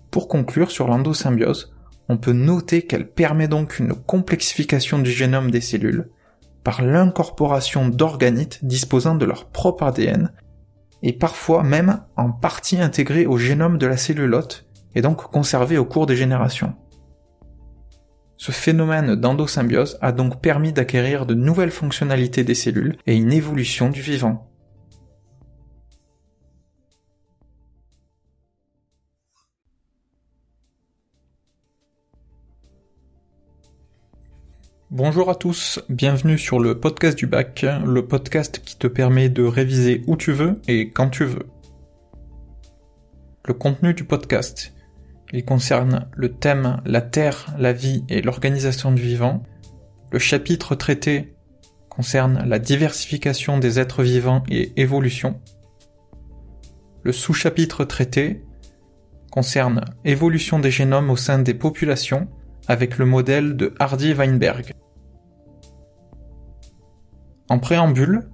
Pour 0.10 0.28
conclure 0.28 0.72
sur 0.72 0.88
l'endosymbiose, 0.88 1.74
on 2.10 2.18
peut 2.18 2.34
noter 2.34 2.84
qu'elle 2.84 3.10
permet 3.10 3.48
donc 3.48 3.80
une 3.80 3.94
complexification 3.94 5.00
du 5.00 5.12
génome 5.12 5.52
des 5.52 5.62
cellules 5.62 6.10
par 6.64 6.82
l'incorporation 6.82 7.90
d'organites 7.90 8.64
disposant 8.64 9.16
de 9.16 9.26
leur 9.26 9.46
propre 9.46 9.84
ADN 9.84 10.32
et 11.04 11.14
parfois 11.14 11.64
même 11.64 12.02
en 12.16 12.32
partie 12.32 12.80
intégrés 12.80 13.26
au 13.26 13.38
génome 13.38 13.78
de 13.78 13.88
la 13.88 13.98
cellule 13.98 14.34
hôte 14.34 14.66
et 14.94 15.02
donc 15.02 15.24
conservés 15.24 15.78
au 15.78 15.86
cours 15.86 16.06
des 16.06 16.16
générations. 16.16 16.76
Ce 18.38 18.52
phénomène 18.52 19.16
d'endosymbiose 19.16 19.98
a 20.02 20.12
donc 20.12 20.42
permis 20.42 20.74
d'acquérir 20.74 21.26
de 21.26 21.36
nouvelles 21.36 21.72
fonctionnalités 21.72 22.44
des 22.44 22.56
cellules 22.56 22.98
et 23.06 23.16
une 23.16 23.32
évolution 23.32 23.90
du 23.90 24.02
vivant. 24.02 24.51
Bonjour 34.92 35.30
à 35.30 35.36
tous, 35.36 35.80
bienvenue 35.88 36.38
sur 36.38 36.60
le 36.60 36.78
podcast 36.78 37.18
du 37.18 37.26
bac, 37.26 37.66
le 37.86 38.06
podcast 38.06 38.62
qui 38.62 38.78
te 38.78 38.88
permet 38.88 39.30
de 39.30 39.42
réviser 39.42 40.04
où 40.06 40.18
tu 40.18 40.34
veux 40.34 40.60
et 40.68 40.90
quand 40.90 41.08
tu 41.08 41.24
veux. 41.24 41.48
Le 43.46 43.54
contenu 43.54 43.94
du 43.94 44.04
podcast. 44.04 44.74
Il 45.32 45.46
concerne 45.46 46.10
le 46.14 46.34
thème 46.34 46.82
la 46.84 47.00
Terre, 47.00 47.56
la 47.58 47.72
vie 47.72 48.04
et 48.10 48.22
l'organisation 48.22 48.92
du 48.92 49.02
vivant. 49.02 49.44
Le 50.12 50.20
chapitre 50.20 50.76
traité 50.76 51.38
concerne 51.88 52.44
la 52.46 52.60
diversification 52.60 53.60
des 53.60 53.80
êtres 53.80 54.04
vivants 54.04 54.44
et 54.50 54.74
évolution. 54.76 55.40
Le 57.04 57.14
sous-chapitre 57.14 57.86
traité 57.86 58.44
concerne 59.32 59.86
évolution 60.04 60.60
des 60.60 60.70
génomes 60.70 61.12
au 61.12 61.16
sein 61.16 61.40
des 61.40 61.54
populations 61.54 62.28
avec 62.68 62.98
le 62.98 63.06
modèle 63.06 63.56
de 63.56 63.74
Hardy-Weinberg. 63.80 64.74
En 67.50 67.60
préambule, 67.60 68.30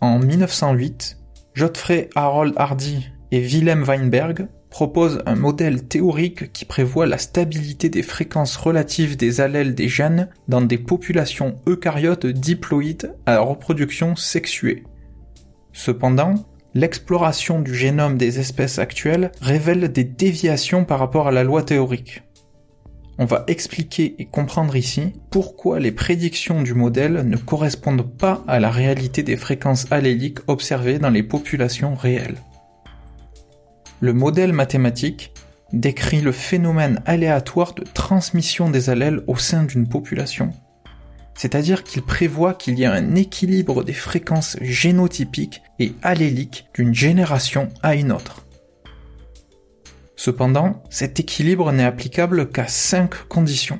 en 0.00 0.18
1908, 0.18 1.18
Godfrey 1.56 2.10
Harold 2.14 2.54
Hardy 2.56 3.08
et 3.30 3.40
Wilhelm 3.40 3.82
Weinberg 3.82 4.48
proposent 4.70 5.22
un 5.24 5.36
modèle 5.36 5.86
théorique 5.86 6.52
qui 6.52 6.64
prévoit 6.64 7.06
la 7.06 7.18
stabilité 7.18 7.88
des 7.88 8.02
fréquences 8.02 8.56
relatives 8.56 9.16
des 9.16 9.40
allèles 9.40 9.74
des 9.74 9.88
gènes 9.88 10.30
dans 10.48 10.62
des 10.62 10.78
populations 10.78 11.60
eucaryotes 11.68 12.26
diploïdes 12.26 13.14
à 13.24 13.38
reproduction 13.38 14.16
sexuée. 14.16 14.82
Cependant, 15.72 16.34
l'exploration 16.74 17.60
du 17.60 17.72
génome 17.72 18.18
des 18.18 18.40
espèces 18.40 18.80
actuelles 18.80 19.30
révèle 19.40 19.92
des 19.92 20.04
déviations 20.04 20.84
par 20.84 20.98
rapport 20.98 21.28
à 21.28 21.32
la 21.32 21.44
loi 21.44 21.62
théorique. 21.62 22.22
On 23.18 23.26
va 23.26 23.44
expliquer 23.46 24.16
et 24.18 24.24
comprendre 24.24 24.74
ici 24.74 25.12
pourquoi 25.30 25.78
les 25.78 25.92
prédictions 25.92 26.62
du 26.62 26.74
modèle 26.74 27.22
ne 27.26 27.36
correspondent 27.36 28.10
pas 28.16 28.42
à 28.48 28.58
la 28.58 28.70
réalité 28.70 29.22
des 29.22 29.36
fréquences 29.36 29.86
alléliques 29.92 30.40
observées 30.48 30.98
dans 30.98 31.10
les 31.10 31.22
populations 31.22 31.94
réelles. 31.94 32.38
Le 34.00 34.12
modèle 34.12 34.52
mathématique 34.52 35.32
décrit 35.72 36.20
le 36.20 36.32
phénomène 36.32 37.02
aléatoire 37.06 37.74
de 37.74 37.84
transmission 37.84 38.68
des 38.68 38.90
allèles 38.90 39.22
au 39.28 39.36
sein 39.36 39.62
d'une 39.62 39.88
population. 39.88 40.50
C'est-à-dire 41.36 41.84
qu'il 41.84 42.02
prévoit 42.02 42.54
qu'il 42.54 42.78
y 42.78 42.84
a 42.84 42.92
un 42.92 43.14
équilibre 43.14 43.82
des 43.84 43.92
fréquences 43.92 44.56
génotypiques 44.60 45.62
et 45.78 45.92
alléliques 46.02 46.66
d'une 46.74 46.94
génération 46.94 47.68
à 47.82 47.94
une 47.94 48.12
autre. 48.12 48.43
Cependant, 50.24 50.82
cet 50.88 51.20
équilibre 51.20 51.70
n'est 51.70 51.84
applicable 51.84 52.48
qu'à 52.48 52.66
cinq 52.66 53.28
conditions. 53.28 53.78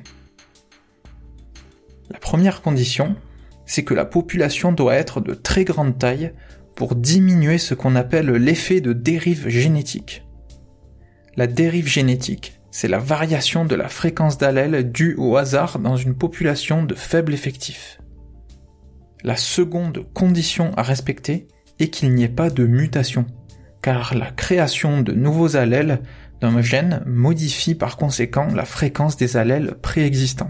La 2.10 2.18
première 2.18 2.60
condition, 2.60 3.16
c'est 3.64 3.82
que 3.82 3.94
la 3.94 4.04
population 4.04 4.70
doit 4.70 4.94
être 4.94 5.22
de 5.22 5.32
très 5.32 5.64
grande 5.64 5.98
taille 5.98 6.34
pour 6.76 6.96
diminuer 6.96 7.56
ce 7.56 7.72
qu'on 7.72 7.96
appelle 7.96 8.30
l'effet 8.30 8.82
de 8.82 8.92
dérive 8.92 9.48
génétique. 9.48 10.26
La 11.34 11.46
dérive 11.46 11.88
génétique, 11.88 12.60
c'est 12.70 12.88
la 12.88 12.98
variation 12.98 13.64
de 13.64 13.74
la 13.74 13.88
fréquence 13.88 14.36
d'allèles 14.36 14.92
due 14.92 15.14
au 15.16 15.38
hasard 15.38 15.78
dans 15.78 15.96
une 15.96 16.14
population 16.14 16.82
de 16.82 16.94
faible 16.94 17.32
effectif. 17.32 18.02
La 19.22 19.36
seconde 19.36 20.04
condition 20.12 20.72
à 20.76 20.82
respecter 20.82 21.48
est 21.78 21.88
qu'il 21.88 22.12
n'y 22.12 22.24
ait 22.24 22.28
pas 22.28 22.50
de 22.50 22.66
mutation, 22.66 23.24
car 23.80 24.14
la 24.14 24.30
création 24.30 25.00
de 25.00 25.12
nouveaux 25.12 25.56
allèles 25.56 26.02
d'un 26.41 27.03
modifie 27.07 27.75
par 27.75 27.97
conséquent 27.97 28.49
la 28.55 28.64
fréquence 28.64 29.17
des 29.17 29.37
allèles 29.37 29.75
préexistants. 29.81 30.49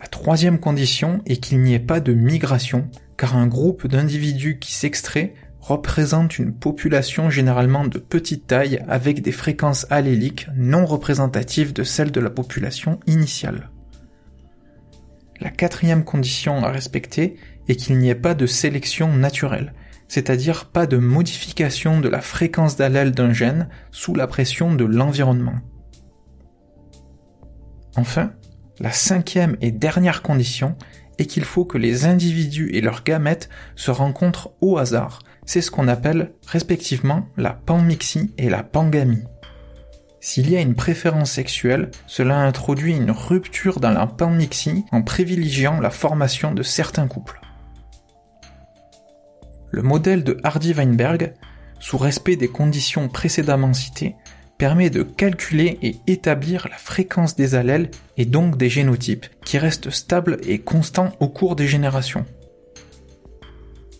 La 0.00 0.06
troisième 0.06 0.60
condition 0.60 1.22
est 1.26 1.38
qu'il 1.38 1.60
n'y 1.60 1.74
ait 1.74 1.78
pas 1.78 2.00
de 2.00 2.12
migration, 2.12 2.88
car 3.16 3.36
un 3.36 3.46
groupe 3.46 3.86
d'individus 3.86 4.58
qui 4.58 4.72
s'extrait 4.72 5.34
représente 5.60 6.38
une 6.38 6.54
population 6.54 7.30
généralement 7.30 7.86
de 7.86 7.98
petite 7.98 8.46
taille 8.46 8.82
avec 8.88 9.22
des 9.22 9.32
fréquences 9.32 9.86
alléliques 9.90 10.46
non 10.54 10.86
représentatives 10.86 11.72
de 11.72 11.82
celles 11.82 12.12
de 12.12 12.20
la 12.20 12.30
population 12.30 13.00
initiale. 13.06 13.70
La 15.40 15.50
quatrième 15.50 16.04
condition 16.04 16.64
à 16.64 16.70
respecter 16.70 17.36
est 17.68 17.76
qu'il 17.76 17.98
n'y 17.98 18.08
ait 18.08 18.14
pas 18.14 18.34
de 18.34 18.46
sélection 18.46 19.12
naturelle, 19.12 19.72
c'est-à-dire 20.08 20.66
pas 20.66 20.86
de 20.86 20.96
modification 20.96 22.00
de 22.00 22.08
la 22.08 22.20
fréquence 22.20 22.76
d'allèle 22.76 23.12
d'un 23.12 23.32
gène 23.32 23.68
sous 23.90 24.14
la 24.14 24.26
pression 24.26 24.74
de 24.74 24.84
l'environnement. 24.84 25.56
Enfin, 27.96 28.32
la 28.80 28.92
cinquième 28.92 29.56
et 29.60 29.70
dernière 29.70 30.22
condition 30.22 30.76
est 31.18 31.26
qu'il 31.26 31.44
faut 31.44 31.64
que 31.64 31.78
les 31.78 32.04
individus 32.04 32.70
et 32.72 32.80
leurs 32.80 33.02
gamètes 33.02 33.48
se 33.74 33.90
rencontrent 33.90 34.52
au 34.60 34.78
hasard. 34.78 35.20
C'est 35.44 35.60
ce 35.60 35.70
qu'on 35.70 35.88
appelle 35.88 36.32
respectivement 36.46 37.26
la 37.36 37.52
panmixie 37.52 38.32
et 38.38 38.48
la 38.48 38.62
pangamie. 38.62 39.24
S'il 40.20 40.50
y 40.50 40.56
a 40.56 40.60
une 40.60 40.74
préférence 40.74 41.32
sexuelle, 41.32 41.90
cela 42.06 42.38
introduit 42.38 42.96
une 42.96 43.10
rupture 43.10 43.80
dans 43.80 43.90
la 43.90 44.06
panmixie 44.06 44.84
en 44.92 45.02
privilégiant 45.02 45.80
la 45.80 45.90
formation 45.90 46.52
de 46.52 46.62
certains 46.62 47.08
couples. 47.08 47.40
Le 49.70 49.82
modèle 49.82 50.24
de 50.24 50.38
Hardy-Weinberg, 50.42 51.34
sous 51.80 51.98
respect 51.98 52.36
des 52.36 52.48
conditions 52.48 53.08
précédemment 53.08 53.74
citées, 53.74 54.16
permet 54.58 54.90
de 54.90 55.02
calculer 55.02 55.78
et 55.82 55.96
établir 56.06 56.66
la 56.68 56.76
fréquence 56.76 57.36
des 57.36 57.54
allèles 57.54 57.90
et 58.16 58.24
donc 58.24 58.56
des 58.56 58.68
génotypes, 58.68 59.26
qui 59.44 59.58
restent 59.58 59.90
stables 59.90 60.38
et 60.46 60.58
constants 60.58 61.12
au 61.20 61.28
cours 61.28 61.54
des 61.54 61.68
générations. 61.68 62.26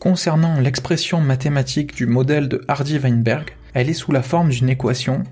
Concernant 0.00 0.60
l'expression 0.60 1.20
mathématique 1.20 1.94
du 1.94 2.06
modèle 2.06 2.48
de 2.48 2.64
Hardy-Weinberg, 2.68 3.50
elle 3.74 3.88
est 3.88 3.94
sous 3.94 4.12
la 4.12 4.22
forme 4.22 4.50
d'une 4.50 4.68
équation 4.68 5.22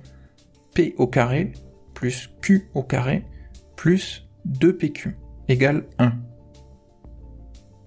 P 0.75 0.95
au 0.99 1.07
carré 1.07 1.53
plus 1.95 2.31
Q 2.43 2.69
au 2.75 2.83
carré 2.83 3.25
plus 3.77 4.29
2PQ 4.49 5.15
égale 5.49 5.85
1. 5.99 6.13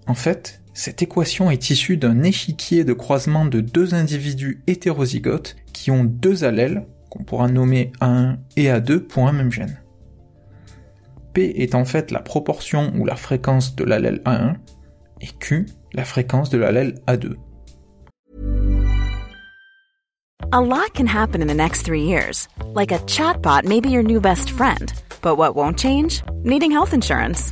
En 0.07 0.13
fait, 0.15 0.58
cette 0.79 1.01
équation 1.01 1.51
est 1.51 1.71
issue 1.71 1.97
d'un 1.97 2.23
échiquier 2.23 2.85
de 2.85 2.93
croisement 2.93 3.43
de 3.43 3.59
deux 3.59 3.93
individus 3.95 4.63
hétérozygotes 4.65 5.57
qui 5.73 5.91
ont 5.91 6.05
deux 6.05 6.45
allèles, 6.45 6.87
qu'on 7.09 7.25
pourra 7.25 7.49
nommer 7.49 7.91
A1 7.99 8.37
et 8.55 8.67
A2 8.67 8.99
pour 8.99 9.27
un 9.27 9.33
même 9.33 9.51
gène. 9.51 9.81
P 11.33 11.51
est 11.61 11.75
en 11.75 11.83
fait 11.83 12.11
la 12.11 12.21
proportion 12.21 12.93
ou 12.95 13.03
la 13.03 13.17
fréquence 13.17 13.75
de 13.75 13.83
l'allèle 13.83 14.21
A1 14.23 14.55
et 15.19 15.27
Q 15.37 15.65
la 15.91 16.05
fréquence 16.05 16.49
de 16.49 16.57
l'allèle 16.57 16.95
A2. 17.07 17.33
A 20.53 20.61
lot 20.61 20.93
can 20.93 21.07
happen 21.07 21.41
in 21.41 21.47
the 21.47 21.53
next 21.53 21.81
three 21.81 22.03
years. 22.03 22.47
Like 22.73 22.93
a 22.93 22.99
chatbot 22.99 23.65
may 23.65 23.81
be 23.81 23.89
your 23.89 24.03
new 24.03 24.21
best 24.21 24.51
friend. 24.51 24.93
But 25.21 25.35
what 25.35 25.57
won't 25.57 25.77
change? 25.77 26.23
Needing 26.45 26.71
health 26.71 26.93
insurance. 26.93 27.51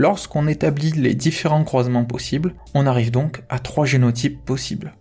Lorsqu'on 0.00 0.46
établit 0.46 0.92
les 0.92 1.14
différents 1.14 1.62
croisements 1.62 2.06
possibles, 2.06 2.54
on 2.72 2.86
arrive 2.86 3.10
donc 3.10 3.42
à 3.50 3.58
trois 3.58 3.84
génotypes 3.84 4.42
possibles. 4.46 4.94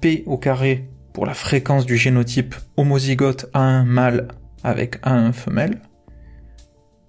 P 0.00 0.22
au 0.24 0.38
carré 0.38 0.88
pour 1.12 1.26
la 1.26 1.34
fréquence 1.34 1.84
du 1.84 1.98
génotype 1.98 2.54
homozygote 2.78 3.50
A1 3.52 3.84
mâle 3.84 4.28
avec 4.64 5.02
A1 5.02 5.34
femelle. 5.34 5.82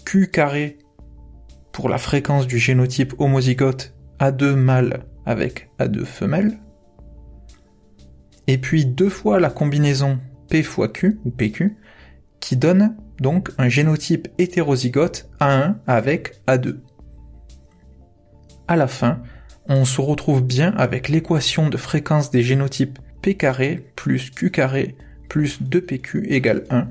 Q 0.03 0.27
carré 0.27 0.77
pour 1.71 1.87
la 1.87 1.97
fréquence 1.97 2.47
du 2.47 2.57
génotype 2.57 3.13
homozygote 3.17 3.95
A2 4.19 4.53
mâle 4.55 5.05
avec 5.25 5.69
A2 5.79 6.03
femelle. 6.03 6.59
Et 8.47 8.57
puis 8.57 8.85
deux 8.85 9.07
fois 9.07 9.39
la 9.39 9.49
combinaison 9.49 10.19
P 10.49 10.63
fois 10.63 10.89
Q 10.89 11.21
ou 11.23 11.31
PQ 11.31 11.77
qui 12.41 12.57
donne 12.57 12.97
donc 13.20 13.50
un 13.58 13.70
génotype 13.70 14.27
hétérozygote 14.38 15.29
A1 15.39 15.75
avec 15.88 16.41
A2. 16.48 16.77
À 18.67 18.75
la 18.75 18.88
fin, 18.88 19.22
on 19.67 19.86
se 19.86 20.01
retrouve 20.01 20.43
bien 20.43 20.74
avec 20.77 21.10
l'équation 21.10 21.70
de 21.70 21.77
fréquence 21.77 22.32
des 22.32 22.43
génotypes 22.43 23.00
P 23.22 23.36
carré 23.36 23.91
plus 23.96 24.29
Q 24.32 24.51
carré 24.51 24.96
plus 25.29 25.62
2PQ 25.62 26.25
égale 26.27 26.63
1. 26.70 26.88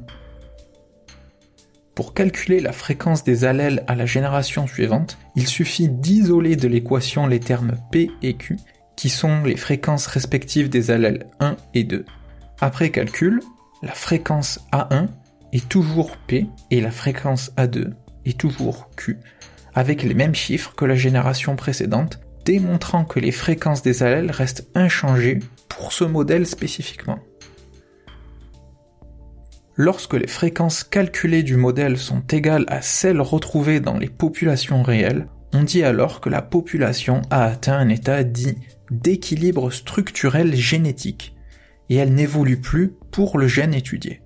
Pour 1.95 2.15
calculer 2.15 2.61
la 2.61 2.73
fréquence 2.73 3.23
des 3.23 3.45
allèles 3.45 3.85
à 3.87 3.95
la 3.95 4.07
génération 4.07 4.67
suivante, 4.67 5.19
il 5.37 5.47
suffit 5.47 5.89
d'isoler 5.89 6.57
de 6.57 6.67
l'équation 6.67 7.27
les 7.27 7.41
termes 7.41 7.73
P 7.91 8.11
et 8.23 8.35
Q, 8.35 8.57
qui 8.97 9.11
sont 9.11 9.43
les 9.45 9.57
fréquences 9.57 10.07
respectives 10.07 10.71
des 10.71 10.91
allèles 10.91 11.27
1 11.41 11.57
et 11.75 11.85
2. 11.85 12.05
Après 12.61 12.91
calcul, 12.91 13.41
la 13.83 13.93
fréquence 13.93 14.61
A1 14.73 15.09
est 15.53 15.69
toujours 15.69 16.17
P 16.17 16.47
et 16.71 16.81
la 16.81 16.91
fréquence 16.91 17.53
A2 17.57 17.93
est 18.25 18.39
toujours 18.39 18.91
Q, 18.97 19.19
avec 19.75 20.03
les 20.03 20.15
mêmes 20.15 20.35
chiffres 20.35 20.75
que 20.75 20.85
la 20.85 20.95
génération 20.95 21.57
précédente, 21.57 22.21
démontrant 22.45 23.05
que 23.05 23.21
les 23.21 23.33
fréquences 23.33 23.83
des 23.83 24.03
allèles 24.03 24.31
restent 24.31 24.69
inchangées 24.75 25.39
pour 25.69 25.93
ce 25.93 26.05
modèle 26.05 26.47
spécifiquement. 26.47 27.19
Lorsque 29.77 30.15
les 30.15 30.27
fréquences 30.27 30.85
calculées 30.85 31.43
du 31.43 31.57
modèle 31.57 31.97
sont 31.97 32.23
égales 32.31 32.67
à 32.69 32.83
celles 32.83 33.21
retrouvées 33.21 33.81
dans 33.81 33.97
les 33.97 34.11
populations 34.11 34.83
réelles, 34.83 35.29
on 35.55 35.63
dit 35.63 35.83
alors 35.83 36.21
que 36.21 36.29
la 36.29 36.43
population 36.43 37.23
a 37.31 37.45
atteint 37.45 37.79
un 37.79 37.89
état 37.89 38.23
dit 38.23 38.57
d'équilibre 38.91 39.71
structurel 39.71 40.55
génétique, 40.55 41.35
et 41.89 41.97
elle 41.97 42.15
n'évolue 42.15 42.61
plus 42.61 42.95
pour 43.11 43.39
le 43.39 43.49
gène 43.49 43.75
étudié. 43.75 44.23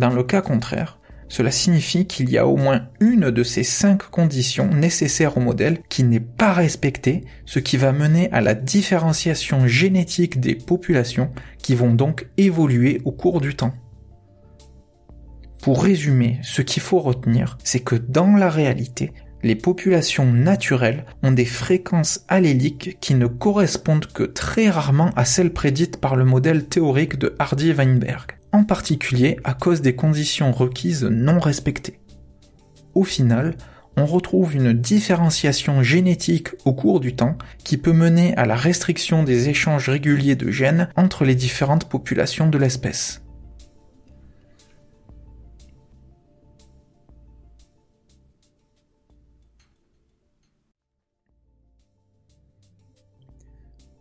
Dans 0.00 0.08
le 0.08 0.22
cas 0.22 0.40
contraire, 0.40 0.98
cela 1.28 1.50
signifie 1.50 2.06
qu'il 2.06 2.30
y 2.30 2.38
a 2.38 2.46
au 2.46 2.56
moins 2.56 2.88
une 3.00 3.30
de 3.30 3.42
ces 3.42 3.62
cinq 3.62 4.04
conditions 4.04 4.68
nécessaires 4.68 5.36
au 5.36 5.40
modèle 5.40 5.82
qui 5.90 6.04
n'est 6.04 6.20
pas 6.20 6.54
respectée, 6.54 7.22
ce 7.44 7.58
qui 7.58 7.76
va 7.76 7.92
mener 7.92 8.32
à 8.32 8.40
la 8.40 8.54
différenciation 8.54 9.66
génétique 9.66 10.40
des 10.40 10.54
populations 10.54 11.30
qui 11.58 11.74
vont 11.74 11.92
donc 11.92 12.28
évoluer 12.38 13.02
au 13.04 13.12
cours 13.12 13.42
du 13.42 13.54
temps. 13.54 13.74
Pour 15.60 15.84
résumer, 15.84 16.38
ce 16.42 16.62
qu'il 16.62 16.82
faut 16.82 17.00
retenir, 17.00 17.58
c'est 17.62 17.80
que 17.80 17.96
dans 17.96 18.36
la 18.36 18.48
réalité, 18.48 19.12
les 19.42 19.54
populations 19.54 20.32
naturelles 20.32 21.04
ont 21.22 21.32
des 21.32 21.44
fréquences 21.44 22.24
alléliques 22.28 22.96
qui 23.02 23.14
ne 23.14 23.26
correspondent 23.26 24.06
que 24.06 24.22
très 24.22 24.70
rarement 24.70 25.10
à 25.14 25.26
celles 25.26 25.52
prédites 25.52 25.98
par 25.98 26.16
le 26.16 26.24
modèle 26.24 26.68
théorique 26.68 27.18
de 27.18 27.36
Hardy-Weinberg 27.38 28.39
en 28.52 28.64
particulier 28.64 29.38
à 29.44 29.54
cause 29.54 29.80
des 29.80 29.94
conditions 29.94 30.52
requises 30.52 31.04
non 31.04 31.38
respectées. 31.38 32.00
Au 32.94 33.04
final, 33.04 33.56
on 33.96 34.06
retrouve 34.06 34.54
une 34.54 34.72
différenciation 34.72 35.82
génétique 35.82 36.48
au 36.64 36.72
cours 36.72 37.00
du 37.00 37.14
temps 37.14 37.36
qui 37.64 37.76
peut 37.76 37.92
mener 37.92 38.36
à 38.36 38.46
la 38.46 38.56
restriction 38.56 39.22
des 39.22 39.48
échanges 39.48 39.88
réguliers 39.88 40.36
de 40.36 40.50
gènes 40.50 40.88
entre 40.96 41.24
les 41.24 41.34
différentes 41.34 41.88
populations 41.88 42.48
de 42.48 42.58
l'espèce. 42.58 43.22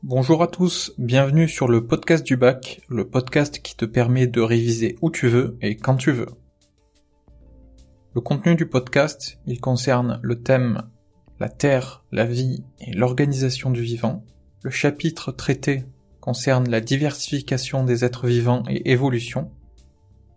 Bonjour 0.04 0.42
à 0.42 0.48
tous, 0.48 0.94
bienvenue 0.98 1.50
sur 1.50 1.68
le 1.68 1.86
podcast 1.86 2.26
du 2.26 2.38
bac, 2.38 2.80
le 2.88 3.10
podcast 3.10 3.62
qui 3.62 3.76
te 3.76 3.84
permet 3.84 4.28
de 4.28 4.40
réviser 4.40 4.96
où 5.02 5.12
tu 5.12 5.28
veux 5.28 5.58
et 5.62 5.76
quand 5.76 5.98
tu 5.98 6.14
veux. 6.14 6.30
Le 8.16 8.22
contenu 8.22 8.56
du 8.56 8.66
podcast, 8.66 9.40
il 9.46 9.60
concerne 9.60 10.18
le 10.24 10.42
thème 10.42 10.84
la 11.42 11.50
Terre, 11.50 12.06
la 12.14 12.26
vie 12.26 12.64
et 12.80 12.94
l'organisation 12.94 13.72
du 13.72 13.82
vivant. 13.82 14.24
Le 14.64 14.70
chapitre 14.70 15.34
traité 15.34 15.84
concerne 16.22 16.70
la 16.70 16.80
diversification 16.80 17.84
des 17.84 18.06
êtres 18.06 18.28
vivants 18.28 18.64
et 18.70 18.92
évolution. 18.92 19.52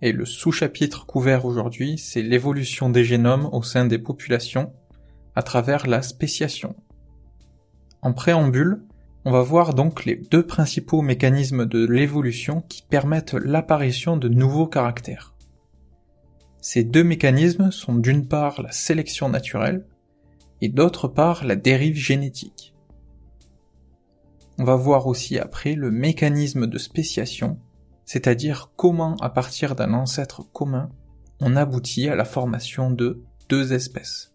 Et 0.01 0.11
le 0.11 0.25
sous-chapitre 0.25 1.07
couvert 1.07 1.45
aujourd'hui, 1.45 1.99
c'est 1.99 2.23
l'évolution 2.23 2.91
des 2.91 3.05
génomes 3.05 3.49
au 3.53 3.63
sein 3.63 3.85
des 3.85 3.99
populations 3.99 4.73
à 5.37 5.45
travers 5.45 5.87
la 5.87 6.03
spéciation. 6.03 6.75
En 8.03 8.13
préambule, 8.13 8.83
on 9.25 9.31
va 9.31 9.43
voir 9.43 9.75
donc 9.75 10.05
les 10.05 10.17
deux 10.17 10.45
principaux 10.45 11.01
mécanismes 11.01 11.67
de 11.67 11.87
l'évolution 11.87 12.63
qui 12.63 12.83
permettent 12.83 13.35
l'apparition 13.35 14.17
de 14.17 14.29
nouveaux 14.29 14.67
caractères. 14.67 15.35
Ces 16.61 16.83
deux 16.83 17.05
mécanismes 17.05 17.71
sont 17.71 17.95
d'une 17.95 18.27
part 18.27 18.63
la 18.63 18.73
sélection 18.73 19.29
naturelle 19.29 19.87
et 20.61 20.69
d'autre 20.69 21.09
part 21.09 21.45
la 21.45 21.57
dérive 21.57 21.97
génétique. 21.97 22.75
On 24.59 24.65
va 24.65 24.77
voir 24.77 25.07
aussi 25.07 25.39
après 25.39 25.75
le 25.75 25.91
mécanisme 25.91 26.67
de 26.67 26.79
spéciation, 26.79 27.59
c'est-à-dire 28.05 28.73
comment 28.77 29.17
à 29.17 29.31
partir 29.31 29.75
d'un 29.75 29.95
ancêtre 29.95 30.43
commun 30.53 30.91
on 31.41 31.57
aboutit 31.57 32.09
à 32.09 32.15
la 32.15 32.25
formation 32.25 32.91
de 32.91 33.25
deux 33.49 33.73
espèces. 33.73 34.32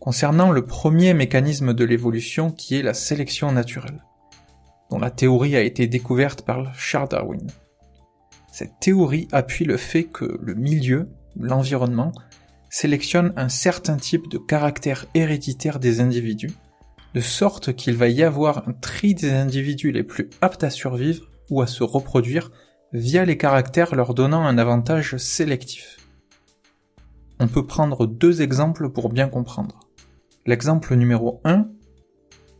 Concernant 0.00 0.50
le 0.50 0.64
premier 0.64 1.12
mécanisme 1.12 1.74
de 1.74 1.84
l'évolution 1.84 2.50
qui 2.50 2.74
est 2.74 2.82
la 2.82 2.94
sélection 2.94 3.52
naturelle, 3.52 4.02
dont 4.90 4.98
la 4.98 5.10
théorie 5.10 5.56
a 5.56 5.60
été 5.60 5.86
découverte 5.88 6.40
par 6.40 6.74
Charles 6.74 7.10
Darwin. 7.10 7.46
Cette 8.50 8.80
théorie 8.80 9.28
appuie 9.30 9.66
le 9.66 9.76
fait 9.76 10.04
que 10.04 10.38
le 10.40 10.54
milieu, 10.54 11.04
l'environnement, 11.38 12.12
sélectionne 12.70 13.34
un 13.36 13.50
certain 13.50 13.98
type 13.98 14.26
de 14.30 14.38
caractère 14.38 15.04
héréditaire 15.12 15.78
des 15.78 16.00
individus, 16.00 16.54
de 17.12 17.20
sorte 17.20 17.74
qu'il 17.74 17.94
va 17.94 18.08
y 18.08 18.22
avoir 18.22 18.66
un 18.66 18.72
tri 18.72 19.14
des 19.14 19.30
individus 19.30 19.92
les 19.92 20.02
plus 20.02 20.30
aptes 20.40 20.64
à 20.64 20.70
survivre 20.70 21.28
ou 21.50 21.60
à 21.60 21.66
se 21.66 21.84
reproduire 21.84 22.50
via 22.94 23.26
les 23.26 23.36
caractères 23.36 23.94
leur 23.94 24.14
donnant 24.14 24.46
un 24.46 24.56
avantage 24.56 25.18
sélectif. 25.18 25.98
On 27.38 27.48
peut 27.48 27.66
prendre 27.66 28.06
deux 28.06 28.40
exemples 28.40 28.90
pour 28.90 29.10
bien 29.10 29.28
comprendre. 29.28 29.89
L'exemple 30.46 30.94
numéro 30.96 31.42
1, 31.44 31.68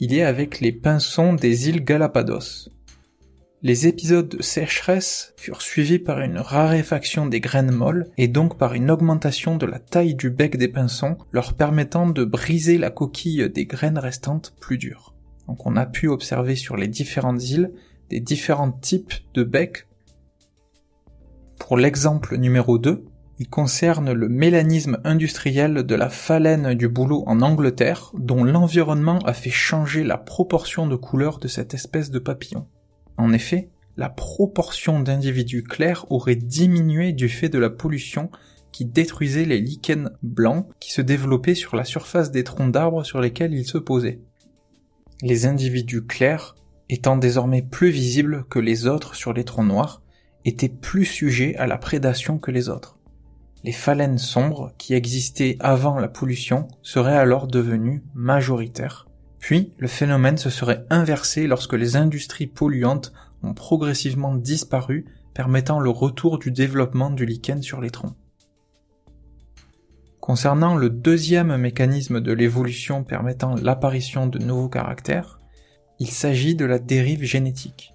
il 0.01 0.15
est 0.15 0.23
avec 0.23 0.61
les 0.61 0.71
pinsons 0.71 1.33
des 1.33 1.71
îles 1.71 1.83
Galapados. 1.83 2.69
Les 3.63 3.87
épisodes 3.87 4.29
de 4.29 4.43
sécheresse 4.43 5.33
furent 5.39 5.63
suivis 5.63 5.99
par 5.99 6.21
une 6.21 6.39
raréfaction 6.39 7.25
des 7.25 7.41
graines 7.41 7.71
molles 7.71 8.11
et 8.19 8.29
donc 8.29 8.59
par 8.59 8.75
une 8.75 8.91
augmentation 8.91 9.57
de 9.57 9.65
la 9.65 9.79
taille 9.79 10.15
du 10.15 10.29
bec 10.29 10.59
des 10.59 10.69
pinsons, 10.69 11.17
leur 11.33 11.55
permettant 11.55 12.07
de 12.07 12.23
briser 12.25 12.77
la 12.77 12.91
coquille 12.91 13.49
des 13.49 13.65
graines 13.65 13.99
restantes 13.99 14.55
plus 14.61 14.77
dures. 14.77 15.15
Donc 15.47 15.67
on 15.67 15.77
a 15.77 15.87
pu 15.87 16.09
observer 16.09 16.57
sur 16.57 16.77
les 16.77 16.89
différentes 16.89 17.49
îles 17.49 17.73
des 18.11 18.21
différents 18.21 18.73
types 18.73 19.15
de 19.33 19.43
becs. 19.43 19.87
Pour 21.59 21.79
l'exemple 21.79 22.37
numéro 22.37 22.79
2, 22.79 23.05
il 23.41 23.49
concerne 23.49 24.13
le 24.13 24.29
mélanisme 24.29 24.99
industriel 25.03 25.83
de 25.83 25.95
la 25.95 26.11
phalène 26.11 26.75
du 26.75 26.89
bouleau 26.89 27.25
en 27.27 27.41
Angleterre, 27.41 28.13
dont 28.13 28.45
l'environnement 28.45 29.19
a 29.21 29.33
fait 29.33 29.49
changer 29.49 30.05
la 30.05 30.19
proportion 30.19 30.87
de 30.87 30.95
couleur 30.95 31.39
de 31.39 31.49
cette 31.49 31.73
espèce 31.73 32.11
de 32.11 32.19
papillon. 32.19 32.69
En 33.17 33.33
effet, 33.33 33.71
la 33.97 34.11
proportion 34.11 35.01
d'individus 35.01 35.63
clairs 35.63 36.05
aurait 36.11 36.37
diminué 36.37 37.13
du 37.15 37.31
fait 37.31 37.49
de 37.49 37.59
la 37.59 37.71
pollution 37.71 38.31
qui 38.73 38.85
détruisait 38.85 39.47
les 39.47 39.63
lichens 39.63 40.11
blancs 40.23 40.67
qui 40.79 40.93
se 40.93 41.01
développaient 41.01 41.55
sur 41.55 41.77
la 41.77 41.85
surface 41.85 42.31
des 42.31 42.45
troncs 42.45 42.71
d'arbres 42.71 43.05
sur 43.05 43.23
lesquels 43.23 43.55
ils 43.55 43.67
se 43.67 43.79
posaient. 43.79 44.21
Les 45.23 45.47
individus 45.47 46.05
clairs, 46.05 46.57
étant 46.91 47.17
désormais 47.17 47.63
plus 47.63 47.89
visibles 47.89 48.45
que 48.51 48.59
les 48.59 48.87
autres 48.87 49.15
sur 49.15 49.33
les 49.33 49.45
troncs 49.45 49.67
noirs, 49.67 50.03
étaient 50.45 50.69
plus 50.69 51.07
sujets 51.07 51.57
à 51.57 51.67
la 51.67 51.79
prédation 51.79 52.39
que 52.39 52.51
les 52.51 52.69
autres. 52.69 53.00
Les 53.63 53.73
phalènes 53.73 54.19
sombres 54.19 54.73
qui 54.79 54.95
existaient 54.95 55.57
avant 55.61 55.99
la 55.99 56.09
pollution 56.09 56.67
seraient 56.83 57.17
alors 57.17 57.47
devenues 57.47 58.03
majoritaires. 58.15 59.07
Puis 59.39 59.75
le 59.79 59.89
phénomène 59.89 60.39
se 60.39 60.49
serait 60.49 60.87
inversé 60.89 61.47
lorsque 61.47 61.75
les 61.75 61.97
industries 61.97 62.47
polluantes 62.47 63.13
ont 63.43 63.53
progressivement 63.53 64.35
disparu, 64.35 65.07
permettant 65.35 65.79
le 65.79 65.91
retour 65.91 66.39
du 66.39 66.51
développement 66.51 67.11
du 67.11 67.27
lichen 67.27 67.63
sur 67.63 67.81
les 67.81 67.91
troncs. 67.91 68.17
Concernant 70.21 70.77
le 70.77 70.91
deuxième 70.91 71.57
mécanisme 71.57 72.21
de 72.21 72.33
l'évolution 72.33 73.05
permettant 73.05 73.55
l'apparition 73.57 74.27
de 74.27 74.39
nouveaux 74.39 74.69
caractères, 74.69 75.39
il 75.99 76.11
s'agit 76.11 76.55
de 76.55 76.65
la 76.65 76.79
dérive 76.79 77.25
génétique. 77.25 77.95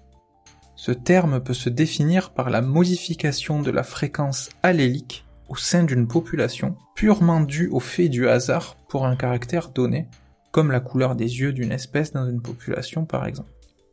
Ce 0.76 0.92
terme 0.92 1.40
peut 1.40 1.54
se 1.54 1.70
définir 1.70 2.30
par 2.30 2.50
la 2.50 2.62
modification 2.62 3.62
de 3.62 3.70
la 3.70 3.82
fréquence 3.82 4.50
allélique 4.62 5.25
au 5.48 5.56
sein 5.56 5.84
d'une 5.84 6.08
population 6.08 6.76
purement 6.94 7.40
due 7.40 7.68
au 7.68 7.80
fait 7.80 8.08
du 8.08 8.28
hasard 8.28 8.76
pour 8.88 9.06
un 9.06 9.16
caractère 9.16 9.68
donné, 9.70 10.08
comme 10.52 10.72
la 10.72 10.80
couleur 10.80 11.16
des 11.16 11.40
yeux 11.40 11.52
d'une 11.52 11.72
espèce 11.72 12.12
dans 12.12 12.28
une 12.28 12.42
population 12.42 13.04
par 13.04 13.26
exemple. 13.26 13.50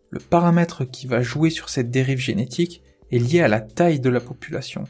Le 0.09 0.19
paramètre 0.19 0.85
qui 0.85 1.07
va 1.07 1.21
jouer 1.21 1.49
sur 1.49 1.69
cette 1.69 1.89
dérive 1.89 2.19
génétique 2.19 2.83
est 3.11 3.19
lié 3.19 3.41
à 3.41 3.47
la 3.47 3.61
taille 3.61 3.99
de 3.99 4.09
la 4.09 4.19
population. 4.19 4.83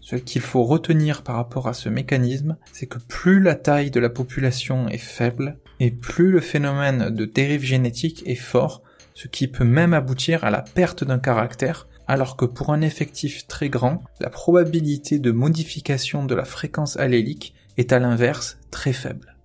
Ce 0.00 0.16
qu'il 0.16 0.42
faut 0.42 0.64
retenir 0.64 1.22
par 1.22 1.36
rapport 1.36 1.68
à 1.68 1.72
ce 1.72 1.88
mécanisme, 1.88 2.56
c'est 2.72 2.86
que 2.86 2.98
plus 2.98 3.40
la 3.40 3.54
taille 3.54 3.90
de 3.90 4.00
la 4.00 4.10
population 4.10 4.88
est 4.88 4.98
faible, 4.98 5.58
et 5.78 5.90
plus 5.90 6.30
le 6.30 6.40
phénomène 6.40 7.10
de 7.10 7.24
dérive 7.24 7.62
génétique 7.62 8.22
est 8.26 8.34
fort, 8.34 8.82
ce 9.14 9.28
qui 9.28 9.48
peut 9.48 9.64
même 9.64 9.94
aboutir 9.94 10.44
à 10.44 10.50
la 10.50 10.62
perte 10.62 11.04
d'un 11.04 11.18
caractère 11.18 11.86
alors 12.10 12.36
que 12.36 12.44
pour 12.44 12.72
un 12.72 12.80
effectif 12.80 13.46
très 13.46 13.68
grand, 13.68 14.02
la 14.18 14.30
probabilité 14.30 15.20
de 15.20 15.30
modification 15.30 16.24
de 16.24 16.34
la 16.34 16.44
fréquence 16.44 16.96
allélique 16.96 17.54
est 17.76 17.92
à 17.92 18.00
l'inverse 18.00 18.58
très 18.72 18.92
faible. 18.92 19.36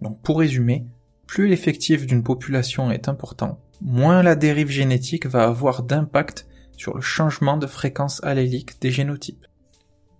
Donc 0.00 0.22
pour 0.22 0.38
résumer, 0.38 0.86
plus 1.26 1.48
l'effectif 1.48 2.06
d'une 2.06 2.22
population 2.22 2.92
est 2.92 3.08
important, 3.08 3.58
moins 3.80 4.22
la 4.22 4.36
dérive 4.36 4.70
génétique 4.70 5.26
va 5.26 5.42
avoir 5.42 5.82
d'impact 5.82 6.46
sur 6.76 6.94
le 6.94 7.00
changement 7.00 7.56
de 7.56 7.66
fréquence 7.66 8.22
allélique 8.22 8.80
des 8.80 8.92
génotypes. 8.92 9.48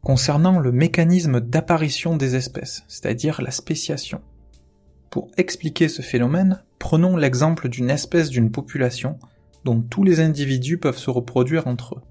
Concernant 0.03 0.59
le 0.59 0.73
mécanisme 0.73 1.39
d'apparition 1.39 2.17
des 2.17 2.35
espèces, 2.35 2.83
c'est-à-dire 2.89 3.41
la 3.41 3.53
spéciation. 3.53 4.21
Pour 5.11 5.31
expliquer 5.37 5.87
ce 5.87 6.03
phénomène, 6.03 6.61
prenons 6.81 7.17
l'exemple 7.17 7.69
d'une 7.69 7.91
espèce 7.91 8.31
d'une 8.31 8.51
population 8.51 9.17
dont 9.69 9.83
tous 9.83 10.03
les 10.03 10.21
individus 10.21 10.79
peuvent 10.79 10.97
se 10.97 11.11
reproduire 11.11 11.67
entre 11.67 11.97
eux. 11.97 12.03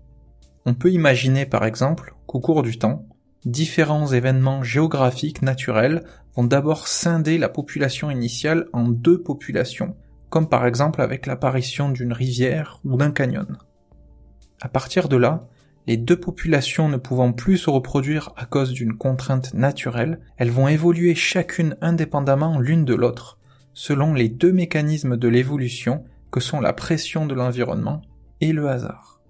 On 0.68 0.76
peut 0.76 0.92
imaginer 0.92 1.48
par 1.48 1.66
exemple 1.66 2.14
qu'au 2.28 2.40
cours 2.40 2.62
du 2.62 2.78
temps, 2.78 3.08
différents 3.46 4.06
événements 4.14 4.62
géographiques 4.62 5.42
naturels 5.42 6.04
vont 6.36 6.44
d'abord 6.44 6.88
scinder 6.88 7.40
la 7.40 7.50
population 7.50 8.12
initiale 8.12 8.68
en 8.74 8.88
deux 8.88 9.24
populations, 9.24 9.96
comme 10.30 10.48
par 10.48 10.68
exemple 10.68 11.02
avec 11.02 11.26
l'apparition 11.26 11.90
d'une 11.90 12.14
rivière 12.14 12.80
ou 12.86 12.96
d'un 12.96 13.10
canyon. 13.10 13.58
À 14.62 14.70
partir 14.70 15.10
de 15.10 15.18
là, 15.18 15.48
les 15.88 15.98
deux 15.98 16.20
populations 16.20 16.90
ne 16.90 16.98
pouvant 16.98 17.34
plus 17.34 17.58
se 17.58 17.72
reproduire 17.72 18.34
à 18.38 18.46
cause 18.46 18.72
d'une 18.72 18.96
contrainte 18.96 19.56
naturelle, 19.56 20.20
elles 20.38 20.52
vont 20.52 20.68
évoluer 20.68 21.16
chacune 21.16 21.76
indépendamment 21.82 22.60
l'une 22.60 22.86
de 22.86 22.94
l'autre, 22.94 23.40
selon 23.74 24.14
les 24.14 24.30
deux 24.30 24.54
mécanismes 24.54 25.18
de 25.18 25.28
l'évolution 25.28 26.04
sont 26.40 26.60
la 26.60 26.74
pression 26.74 27.26
de 27.26 27.34
l'environnement 27.34 28.02
et 28.42 28.54
le 28.54 28.70
hasard. 28.70 29.22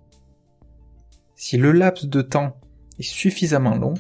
Si 1.36 1.58
le 1.58 1.72
laps 1.72 2.08
de 2.08 2.22
temps 2.22 2.58
est 3.00 3.04
suffisamment 3.04 3.76
long, 3.76 3.94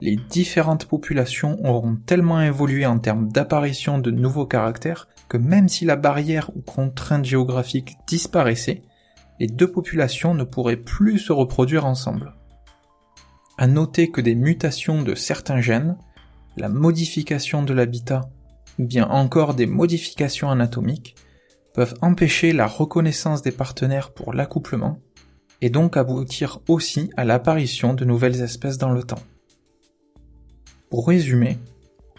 les 0.00 0.16
différentes 0.16 0.86
populations 0.86 1.64
auront 1.64 1.96
tellement 1.96 2.40
évolué 2.42 2.84
en 2.86 2.98
termes 2.98 3.30
d'apparition 3.30 3.98
de 3.98 4.10
nouveaux 4.10 4.46
caractères 4.46 5.08
que 5.28 5.36
même 5.36 5.68
si 5.68 5.84
la 5.84 5.96
barrière 5.96 6.50
ou 6.56 6.60
contrainte 6.60 7.24
géographique 7.24 7.96
disparaissait, 8.06 8.82
les 9.40 9.46
deux 9.46 9.70
populations 9.70 10.34
ne 10.34 10.44
pourraient 10.44 10.76
plus 10.76 11.18
se 11.18 11.32
reproduire 11.32 11.86
ensemble. 11.86 12.34
À 13.56 13.66
noter 13.66 14.10
que 14.10 14.20
des 14.20 14.34
mutations 14.34 15.02
de 15.02 15.14
certains 15.14 15.60
gènes, 15.60 15.96
la 16.56 16.68
modification 16.68 17.62
de 17.62 17.72
l'habitat 17.72 18.22
ou 18.78 18.84
bien 18.84 19.08
encore 19.08 19.54
des 19.54 19.66
modifications 19.66 20.50
anatomiques 20.50 21.14
peuvent 21.74 21.94
empêcher 22.02 22.52
la 22.52 22.66
reconnaissance 22.66 23.42
des 23.42 23.50
partenaires 23.50 24.12
pour 24.12 24.34
l'accouplement, 24.34 25.00
et 25.60 25.70
donc 25.70 25.96
aboutir 25.96 26.60
aussi 26.68 27.10
à 27.16 27.24
l'apparition 27.24 27.94
de 27.94 28.04
nouvelles 28.04 28.42
espèces 28.42 28.78
dans 28.78 28.90
le 28.90 29.04
temps. 29.04 29.22
Pour 30.90 31.08
résumer, 31.08 31.58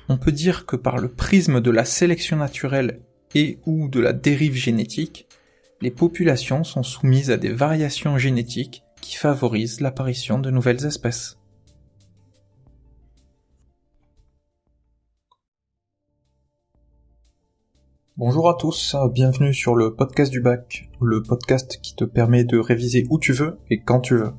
on 0.09 0.17
peut 0.17 0.31
dire 0.31 0.65
que 0.65 0.75
par 0.75 0.97
le 0.97 1.09
prisme 1.09 1.61
de 1.61 1.71
la 1.71 1.85
sélection 1.85 2.37
naturelle 2.37 3.01
et 3.35 3.59
ou 3.65 3.89
de 3.89 3.99
la 3.99 4.13
dérive 4.13 4.55
génétique, 4.55 5.27
les 5.81 5.91
populations 5.91 6.63
sont 6.63 6.83
soumises 6.83 7.31
à 7.31 7.37
des 7.37 7.51
variations 7.51 8.17
génétiques 8.17 8.83
qui 9.01 9.15
favorisent 9.17 9.81
l'apparition 9.81 10.39
de 10.39 10.49
nouvelles 10.49 10.85
espèces. 10.85 11.37
Bonjour 18.15 18.47
à 18.47 18.53
tous, 18.53 18.95
bienvenue 19.11 19.55
sur 19.55 19.73
le 19.73 19.95
podcast 19.95 20.31
du 20.31 20.39
bac, 20.39 20.87
le 21.01 21.23
podcast 21.23 21.79
qui 21.81 21.95
te 21.95 22.03
permet 22.03 22.43
de 22.43 22.59
réviser 22.59 23.07
où 23.09 23.17
tu 23.17 23.33
veux 23.33 23.57
et 23.71 23.81
quand 23.81 24.01
tu 24.01 24.15
veux. 24.15 24.33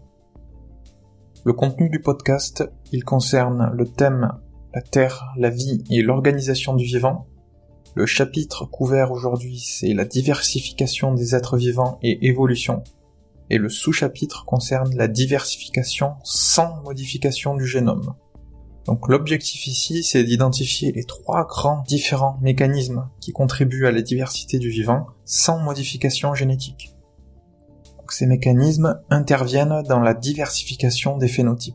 Le 1.44 1.52
contenu 1.52 1.90
du 1.90 1.98
podcast, 1.98 2.62
il 2.92 3.02
concerne 3.02 3.72
le 3.74 3.88
thème 3.88 4.30
la 4.72 4.80
Terre, 4.80 5.24
la 5.36 5.50
vie 5.50 5.82
et 5.90 6.02
l'organisation 6.02 6.76
du 6.76 6.84
vivant. 6.84 7.26
Le 7.96 8.06
chapitre 8.06 8.64
couvert 8.64 9.10
aujourd'hui, 9.10 9.58
c'est 9.58 9.92
la 9.92 10.04
diversification 10.04 11.12
des 11.12 11.34
êtres 11.34 11.56
vivants 11.56 11.98
et 12.00 12.28
évolution. 12.28 12.84
Et 13.50 13.58
le 13.58 13.68
sous-chapitre 13.68 14.44
concerne 14.44 14.94
la 14.94 15.08
diversification 15.08 16.12
sans 16.22 16.80
modification 16.84 17.56
du 17.56 17.66
génome. 17.66 18.14
Donc 18.86 19.08
l'objectif 19.08 19.66
ici, 19.66 20.02
c'est 20.02 20.24
d'identifier 20.24 20.92
les 20.92 21.04
trois 21.04 21.46
grands 21.46 21.82
différents 21.86 22.38
mécanismes 22.42 23.08
qui 23.20 23.32
contribuent 23.32 23.86
à 23.86 23.92
la 23.92 24.02
diversité 24.02 24.58
du 24.58 24.68
vivant 24.68 25.06
sans 25.24 25.58
modification 25.58 26.34
génétique. 26.34 26.94
ces 28.10 28.26
mécanismes 28.26 29.00
interviennent 29.10 29.82
dans 29.88 29.98
la 29.98 30.14
diversification 30.14 31.16
des 31.18 31.26
phénotypes. 31.26 31.74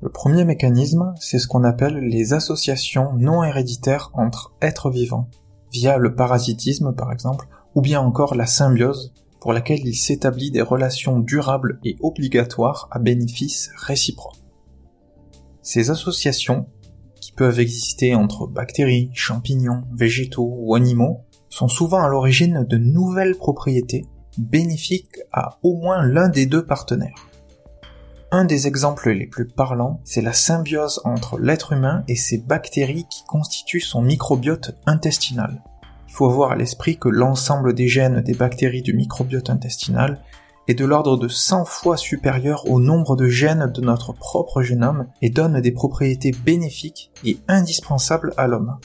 Le 0.00 0.08
premier 0.08 0.44
mécanisme, 0.44 1.14
c'est 1.20 1.38
ce 1.38 1.46
qu'on 1.46 1.62
appelle 1.62 1.98
les 1.98 2.32
associations 2.32 3.12
non 3.12 3.44
héréditaires 3.44 4.10
entre 4.14 4.52
êtres 4.60 4.90
vivants, 4.90 5.28
via 5.70 5.98
le 5.98 6.16
parasitisme 6.16 6.92
par 6.96 7.12
exemple, 7.12 7.46
ou 7.76 7.80
bien 7.80 8.00
encore 8.00 8.34
la 8.34 8.46
symbiose, 8.46 9.12
pour 9.40 9.52
laquelle 9.52 9.86
il 9.86 9.94
s'établit 9.94 10.50
des 10.50 10.62
relations 10.62 11.20
durables 11.20 11.78
et 11.84 11.96
obligatoires 12.00 12.88
à 12.90 12.98
bénéfice 12.98 13.70
réciproque. 13.76 14.41
Ces 15.62 15.90
associations, 15.90 16.66
qui 17.20 17.32
peuvent 17.32 17.60
exister 17.60 18.16
entre 18.16 18.48
bactéries, 18.48 19.10
champignons, 19.14 19.84
végétaux 19.92 20.52
ou 20.58 20.74
animaux, 20.74 21.20
sont 21.50 21.68
souvent 21.68 22.02
à 22.02 22.08
l'origine 22.08 22.64
de 22.68 22.78
nouvelles 22.78 23.36
propriétés 23.36 24.04
bénéfiques 24.38 25.20
à 25.32 25.58
au 25.62 25.76
moins 25.76 26.02
l'un 26.02 26.28
des 26.28 26.46
deux 26.46 26.66
partenaires. 26.66 27.28
Un 28.32 28.44
des 28.44 28.66
exemples 28.66 29.10
les 29.10 29.26
plus 29.26 29.46
parlants, 29.46 30.00
c'est 30.04 30.22
la 30.22 30.32
symbiose 30.32 31.00
entre 31.04 31.38
l'être 31.38 31.72
humain 31.72 32.02
et 32.08 32.16
ces 32.16 32.38
bactéries 32.38 33.06
qui 33.10 33.24
constituent 33.24 33.80
son 33.80 34.02
microbiote 34.02 34.78
intestinal. 34.86 35.62
Il 36.08 36.14
faut 36.14 36.30
avoir 36.30 36.52
à 36.52 36.56
l'esprit 36.56 36.96
que 36.96 37.08
l'ensemble 37.08 37.74
des 37.74 37.88
gènes 37.88 38.22
des 38.22 38.34
bactéries 38.34 38.82
du 38.82 38.94
microbiote 38.94 39.50
intestinal 39.50 40.22
est 40.68 40.74
de 40.74 40.84
l'ordre 40.84 41.16
de 41.16 41.28
100 41.28 41.64
fois 41.64 41.96
supérieur 41.96 42.70
au 42.70 42.80
nombre 42.80 43.16
de 43.16 43.28
gènes 43.28 43.70
de 43.72 43.80
notre 43.80 44.12
propre 44.12 44.62
génome 44.62 45.08
et 45.20 45.30
donne 45.30 45.60
des 45.60 45.72
propriétés 45.72 46.30
bénéfiques 46.30 47.10
et 47.24 47.38
indispensables 47.48 48.32
à 48.36 48.46
l'homme. 48.46 48.78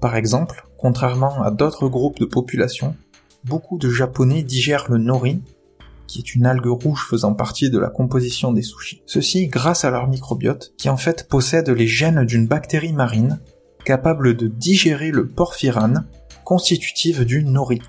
Par 0.00 0.16
exemple, 0.16 0.66
contrairement 0.78 1.42
à 1.42 1.50
d'autres 1.50 1.88
groupes 1.88 2.18
de 2.18 2.26
population, 2.26 2.96
beaucoup 3.44 3.78
de 3.78 3.90
Japonais 3.90 4.42
digèrent 4.42 4.90
le 4.90 4.98
nori, 4.98 5.42
qui 6.06 6.18
est 6.18 6.34
une 6.34 6.46
algue 6.46 6.66
rouge 6.66 7.06
faisant 7.08 7.34
partie 7.34 7.70
de 7.70 7.78
la 7.78 7.88
composition 7.88 8.52
des 8.52 8.62
sushis. 8.62 9.02
Ceci 9.06 9.46
grâce 9.46 9.84
à 9.84 9.90
leur 9.90 10.08
microbiote, 10.08 10.72
qui 10.76 10.88
en 10.88 10.96
fait 10.96 11.28
possède 11.28 11.68
les 11.68 11.86
gènes 11.86 12.24
d'une 12.24 12.46
bactérie 12.46 12.92
marine 12.92 13.40
capable 13.84 14.36
de 14.36 14.46
digérer 14.46 15.10
le 15.10 15.28
porphyrane, 15.28 16.06
constitutive 16.44 17.24
du 17.24 17.44
nori. 17.44 17.80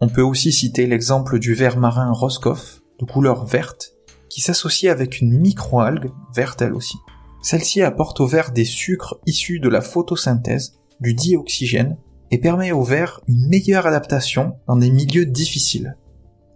On 0.00 0.08
peut 0.08 0.22
aussi 0.22 0.52
citer 0.52 0.86
l'exemple 0.86 1.40
du 1.40 1.54
ver 1.54 1.76
marin 1.76 2.12
Roscoff, 2.12 2.82
de 3.00 3.04
couleur 3.04 3.44
verte, 3.44 3.94
qui 4.28 4.40
s'associe 4.40 4.92
avec 4.92 5.20
une 5.20 5.36
microalgue, 5.40 6.12
verte 6.34 6.62
elle 6.62 6.74
aussi. 6.74 6.96
Celle-ci 7.42 7.82
apporte 7.82 8.20
au 8.20 8.26
ver 8.26 8.52
des 8.52 8.64
sucres 8.64 9.18
issus 9.26 9.58
de 9.58 9.68
la 9.68 9.80
photosynthèse, 9.80 10.74
du 11.00 11.14
dioxygène, 11.14 11.96
et 12.30 12.38
permet 12.38 12.70
au 12.70 12.82
ver 12.82 13.20
une 13.26 13.48
meilleure 13.48 13.86
adaptation 13.86 14.56
dans 14.68 14.76
des 14.76 14.90
milieux 14.90 15.26
difficiles. 15.26 15.96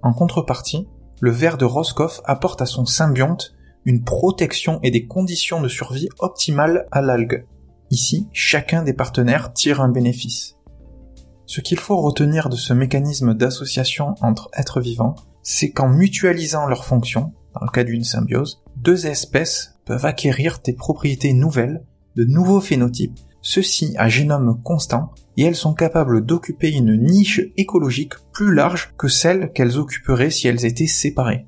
En 0.02 0.12
contrepartie, 0.12 0.86
le 1.20 1.30
ver 1.30 1.56
de 1.58 1.64
Roscoff 1.64 2.20
apporte 2.24 2.62
à 2.62 2.66
son 2.66 2.84
symbionte 2.84 3.54
une 3.84 4.04
protection 4.04 4.78
et 4.82 4.90
des 4.90 5.06
conditions 5.06 5.60
de 5.60 5.68
survie 5.68 6.08
optimales 6.20 6.86
à 6.92 7.02
l'algue. 7.02 7.46
Ici, 7.90 8.28
chacun 8.32 8.82
des 8.82 8.92
partenaires 8.92 9.52
tire 9.52 9.80
un 9.80 9.88
bénéfice. 9.88 10.56
Ce 11.52 11.60
qu'il 11.60 11.78
faut 11.78 12.00
retenir 12.00 12.48
de 12.48 12.56
ce 12.56 12.72
mécanisme 12.72 13.34
d'association 13.34 14.14
entre 14.22 14.48
êtres 14.54 14.80
vivants, 14.80 15.16
c'est 15.42 15.70
qu'en 15.70 15.90
mutualisant 15.90 16.64
leurs 16.64 16.86
fonctions, 16.86 17.34
dans 17.54 17.60
le 17.60 17.70
cas 17.70 17.84
d'une 17.84 18.04
symbiose, 18.04 18.62
deux 18.78 19.06
espèces 19.06 19.74
peuvent 19.84 20.06
acquérir 20.06 20.60
des 20.64 20.72
propriétés 20.72 21.34
nouvelles, 21.34 21.84
de 22.16 22.24
nouveaux 22.24 22.62
phénotypes, 22.62 23.18
ceux-ci 23.42 23.94
à 23.98 24.08
génome 24.08 24.62
constant, 24.62 25.10
et 25.36 25.42
elles 25.42 25.54
sont 25.54 25.74
capables 25.74 26.24
d'occuper 26.24 26.70
une 26.70 26.96
niche 26.96 27.42
écologique 27.58 28.14
plus 28.32 28.54
large 28.54 28.94
que 28.96 29.08
celle 29.08 29.52
qu'elles 29.52 29.76
occuperaient 29.76 30.30
si 30.30 30.48
elles 30.48 30.64
étaient 30.64 30.86
séparées. 30.86 31.44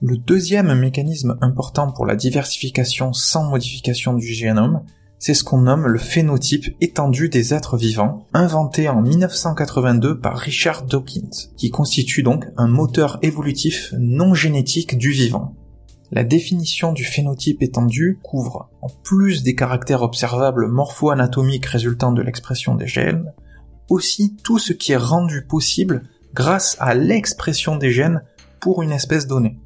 Le 0.00 0.16
deuxième 0.16 0.72
mécanisme 0.72 1.36
important 1.42 1.92
pour 1.92 2.06
la 2.06 2.16
diversification 2.16 3.12
sans 3.12 3.50
modification 3.50 4.14
du 4.14 4.28
génome, 4.28 4.82
c'est 5.18 5.34
ce 5.34 5.44
qu'on 5.44 5.62
nomme 5.62 5.86
le 5.86 5.98
phénotype 5.98 6.76
étendu 6.80 7.28
des 7.28 7.54
êtres 7.54 7.76
vivants, 7.76 8.26
inventé 8.34 8.88
en 8.88 9.00
1982 9.00 10.20
par 10.20 10.36
Richard 10.36 10.84
Dawkins, 10.84 11.50
qui 11.56 11.70
constitue 11.70 12.22
donc 12.22 12.46
un 12.56 12.68
moteur 12.68 13.18
évolutif 13.22 13.94
non 13.98 14.34
génétique 14.34 14.98
du 14.98 15.10
vivant. 15.10 15.54
La 16.10 16.24
définition 16.24 16.92
du 16.92 17.04
phénotype 17.04 17.62
étendu 17.62 18.18
couvre, 18.22 18.68
en 18.82 18.88
plus 19.02 19.42
des 19.42 19.54
caractères 19.54 20.02
observables 20.02 20.68
morpho-anatomiques 20.68 21.66
résultant 21.66 22.12
de 22.12 22.22
l'expression 22.22 22.74
des 22.74 22.86
gènes, 22.86 23.32
aussi 23.88 24.36
tout 24.44 24.58
ce 24.58 24.72
qui 24.72 24.92
est 24.92 24.96
rendu 24.96 25.44
possible 25.46 26.02
grâce 26.34 26.76
à 26.80 26.94
l'expression 26.94 27.76
des 27.76 27.90
gènes 27.90 28.22
pour 28.60 28.82
une 28.82 28.92
espèce 28.92 29.26
donnée. 29.26 29.58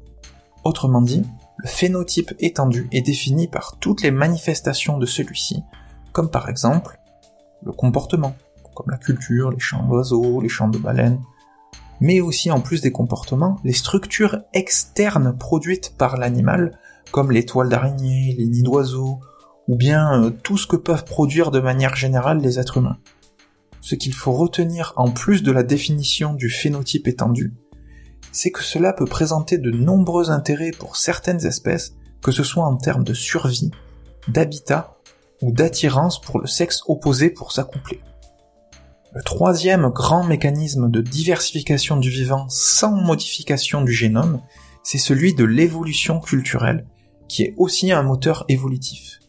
Autrement 0.63 1.01
dit, 1.01 1.23
le 1.61 1.67
phénotype 1.67 2.33
étendu 2.39 2.87
est 2.93 3.01
défini 3.01 3.49
par 3.49 3.77
toutes 3.79 4.01
les 4.01 4.11
manifestations 4.11 4.97
de 4.97 5.05
celui-ci, 5.05 5.61
comme 6.13 6.31
par 6.31 6.47
exemple 6.47 6.99
le 7.63 7.73
comportement, 7.73 8.33
comme 8.73 8.89
la 8.89 8.97
culture, 8.97 9.51
les 9.51 9.59
chants 9.59 9.85
d'oiseaux, 9.85 10.39
les 10.39 10.47
chants 10.47 10.69
de 10.69 10.77
baleines, 10.77 11.19
mais 11.99 12.21
aussi 12.21 12.49
en 12.49 12.61
plus 12.61 12.79
des 12.79 12.93
comportements, 12.93 13.57
les 13.65 13.73
structures 13.73 14.37
externes 14.53 15.37
produites 15.37 15.93
par 15.97 16.15
l'animal, 16.15 16.79
comme 17.11 17.29
les 17.29 17.45
toiles 17.45 17.67
d'araignée, 17.67 18.35
les 18.37 18.47
nids 18.47 18.63
d'oiseaux, 18.63 19.19
ou 19.67 19.75
bien 19.75 20.23
euh, 20.23 20.29
tout 20.29 20.57
ce 20.57 20.65
que 20.65 20.77
peuvent 20.77 21.03
produire 21.03 21.51
de 21.51 21.59
manière 21.59 21.97
générale 21.97 22.39
les 22.39 22.57
êtres 22.57 22.77
humains. 22.77 22.99
Ce 23.81 23.95
qu'il 23.95 24.13
faut 24.13 24.31
retenir 24.31 24.93
en 24.95 25.11
plus 25.11 25.43
de 25.43 25.51
la 25.51 25.63
définition 25.63 26.33
du 26.33 26.49
phénotype 26.49 27.09
étendu, 27.09 27.53
c'est 28.31 28.51
que 28.51 28.63
cela 28.63 28.93
peut 28.93 29.05
présenter 29.05 29.57
de 29.57 29.71
nombreux 29.71 30.31
intérêts 30.31 30.71
pour 30.71 30.97
certaines 30.97 31.45
espèces, 31.45 31.93
que 32.21 32.31
ce 32.31 32.43
soit 32.43 32.65
en 32.65 32.77
termes 32.77 33.03
de 33.03 33.13
survie, 33.13 33.71
d'habitat 34.27 34.97
ou 35.41 35.51
d'attirance 35.51 36.19
pour 36.21 36.39
le 36.39 36.47
sexe 36.47 36.81
opposé 36.87 37.29
pour 37.29 37.51
s'accoupler. 37.51 38.01
Le 39.13 39.23
troisième 39.23 39.89
grand 39.89 40.23
mécanisme 40.23 40.89
de 40.89 41.01
diversification 41.01 41.97
du 41.97 42.09
vivant 42.09 42.45
sans 42.49 42.91
modification 42.91 43.81
du 43.81 43.91
génome, 43.91 44.41
c'est 44.83 44.99
celui 44.99 45.33
de 45.33 45.43
l'évolution 45.43 46.19
culturelle, 46.19 46.85
qui 47.27 47.43
est 47.43 47.55
aussi 47.57 47.91
un 47.91 48.03
moteur 48.03 48.45
évolutif. 48.49 49.19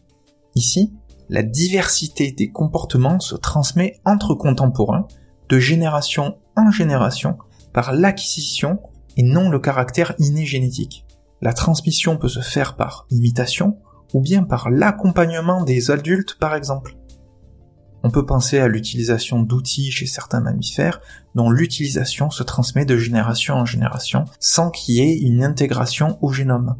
Ici, 0.55 0.93
la 1.29 1.43
diversité 1.43 2.31
des 2.31 2.51
comportements 2.51 3.19
se 3.19 3.35
transmet 3.35 3.99
entre 4.05 4.35
contemporains, 4.35 5.07
de 5.49 5.59
génération 5.59 6.37
en 6.55 6.71
génération, 6.71 7.37
par 7.73 7.93
l'acquisition 7.93 8.79
et 9.17 9.23
non 9.23 9.49
le 9.49 9.59
caractère 9.59 10.13
inné 10.19 10.45
génétique. 10.45 11.05
La 11.41 11.53
transmission 11.53 12.17
peut 12.17 12.27
se 12.27 12.41
faire 12.41 12.75
par 12.75 13.07
imitation 13.09 13.77
ou 14.13 14.21
bien 14.21 14.43
par 14.43 14.69
l'accompagnement 14.69 15.63
des 15.63 15.91
adultes 15.91 16.37
par 16.39 16.55
exemple. 16.55 16.95
On 18.03 18.09
peut 18.09 18.25
penser 18.25 18.57
à 18.59 18.67
l'utilisation 18.67 19.41
d'outils 19.43 19.91
chez 19.91 20.07
certains 20.07 20.41
mammifères 20.41 21.01
dont 21.35 21.49
l'utilisation 21.49 22.29
se 22.31 22.43
transmet 22.43 22.85
de 22.85 22.97
génération 22.97 23.55
en 23.55 23.65
génération 23.65 24.25
sans 24.39 24.71
qu'il 24.71 24.95
y 24.95 24.99
ait 25.01 25.17
une 25.17 25.43
intégration 25.43 26.17
au 26.21 26.31
génome. 26.31 26.75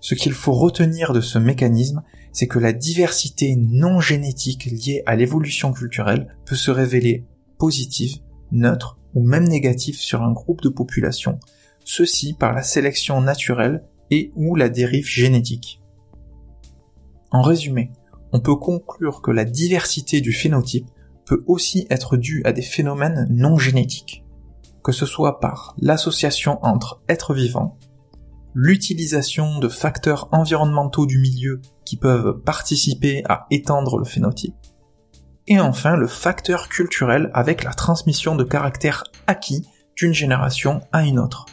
Ce 0.00 0.14
qu'il 0.14 0.34
faut 0.34 0.52
retenir 0.52 1.12
de 1.12 1.20
ce 1.20 1.38
mécanisme, 1.38 2.02
c'est 2.32 2.46
que 2.46 2.58
la 2.58 2.72
diversité 2.72 3.56
non 3.56 4.00
génétique 4.00 4.66
liée 4.66 5.02
à 5.06 5.16
l'évolution 5.16 5.72
culturelle 5.72 6.36
peut 6.44 6.54
se 6.54 6.70
révéler 6.70 7.26
positive, 7.58 8.18
neutre 8.52 8.98
même 9.22 9.48
négative 9.48 9.98
sur 9.98 10.22
un 10.22 10.32
groupe 10.32 10.62
de 10.62 10.68
population, 10.68 11.38
ceci 11.84 12.34
par 12.34 12.52
la 12.52 12.62
sélection 12.62 13.20
naturelle 13.20 13.84
et 14.10 14.32
ou 14.34 14.54
la 14.54 14.68
dérive 14.68 15.06
génétique. 15.06 15.80
En 17.30 17.42
résumé, 17.42 17.90
on 18.32 18.40
peut 18.40 18.56
conclure 18.56 19.22
que 19.22 19.30
la 19.30 19.44
diversité 19.44 20.20
du 20.20 20.32
phénotype 20.32 20.88
peut 21.24 21.42
aussi 21.46 21.86
être 21.90 22.16
due 22.16 22.42
à 22.44 22.52
des 22.52 22.62
phénomènes 22.62 23.26
non 23.30 23.58
génétiques, 23.58 24.24
que 24.84 24.92
ce 24.92 25.06
soit 25.06 25.40
par 25.40 25.74
l'association 25.78 26.58
entre 26.64 27.02
êtres 27.08 27.34
vivants, 27.34 27.76
l'utilisation 28.54 29.58
de 29.58 29.68
facteurs 29.68 30.28
environnementaux 30.32 31.06
du 31.06 31.18
milieu 31.18 31.60
qui 31.84 31.96
peuvent 31.96 32.40
participer 32.40 33.22
à 33.28 33.46
étendre 33.50 33.98
le 33.98 34.04
phénotype, 34.04 34.54
et 35.48 35.60
enfin 35.60 35.96
le 35.96 36.06
facteur 36.06 36.68
culturel 36.68 37.30
avec 37.34 37.64
la 37.64 37.72
transmission 37.72 38.34
de 38.34 38.44
caractères 38.44 39.04
acquis 39.26 39.66
d'une 39.96 40.14
génération 40.14 40.80
à 40.92 41.04
une 41.04 41.18
autre. 41.18 41.46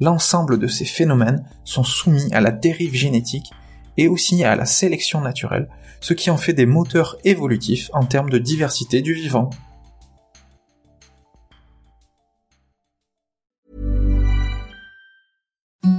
L'ensemble 0.00 0.58
de 0.58 0.66
ces 0.66 0.84
phénomènes 0.84 1.44
sont 1.64 1.84
soumis 1.84 2.32
à 2.32 2.40
la 2.40 2.50
dérive 2.50 2.94
génétique 2.94 3.50
et 3.96 4.08
aussi 4.08 4.42
à 4.44 4.56
la 4.56 4.66
sélection 4.66 5.20
naturelle, 5.20 5.68
ce 6.00 6.14
qui 6.14 6.30
en 6.30 6.36
fait 6.36 6.52
des 6.52 6.66
moteurs 6.66 7.16
évolutifs 7.24 7.90
en 7.92 8.04
termes 8.04 8.30
de 8.30 8.38
diversité 8.38 9.02
du 9.02 9.14
vivant. 9.14 9.50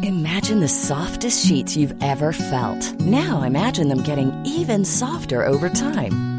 Imagine 0.04 0.60
the 0.60 0.68
softest 0.68 1.46
sheets 1.46 1.76
you've 1.76 1.96
ever 2.02 2.32
felt. 2.32 2.94
Now 3.00 3.44
imagine 3.44 3.88
them 3.88 4.04
getting 4.04 4.32
even 4.46 4.86
softer 4.86 5.44
over 5.44 5.70
time. 5.70 6.35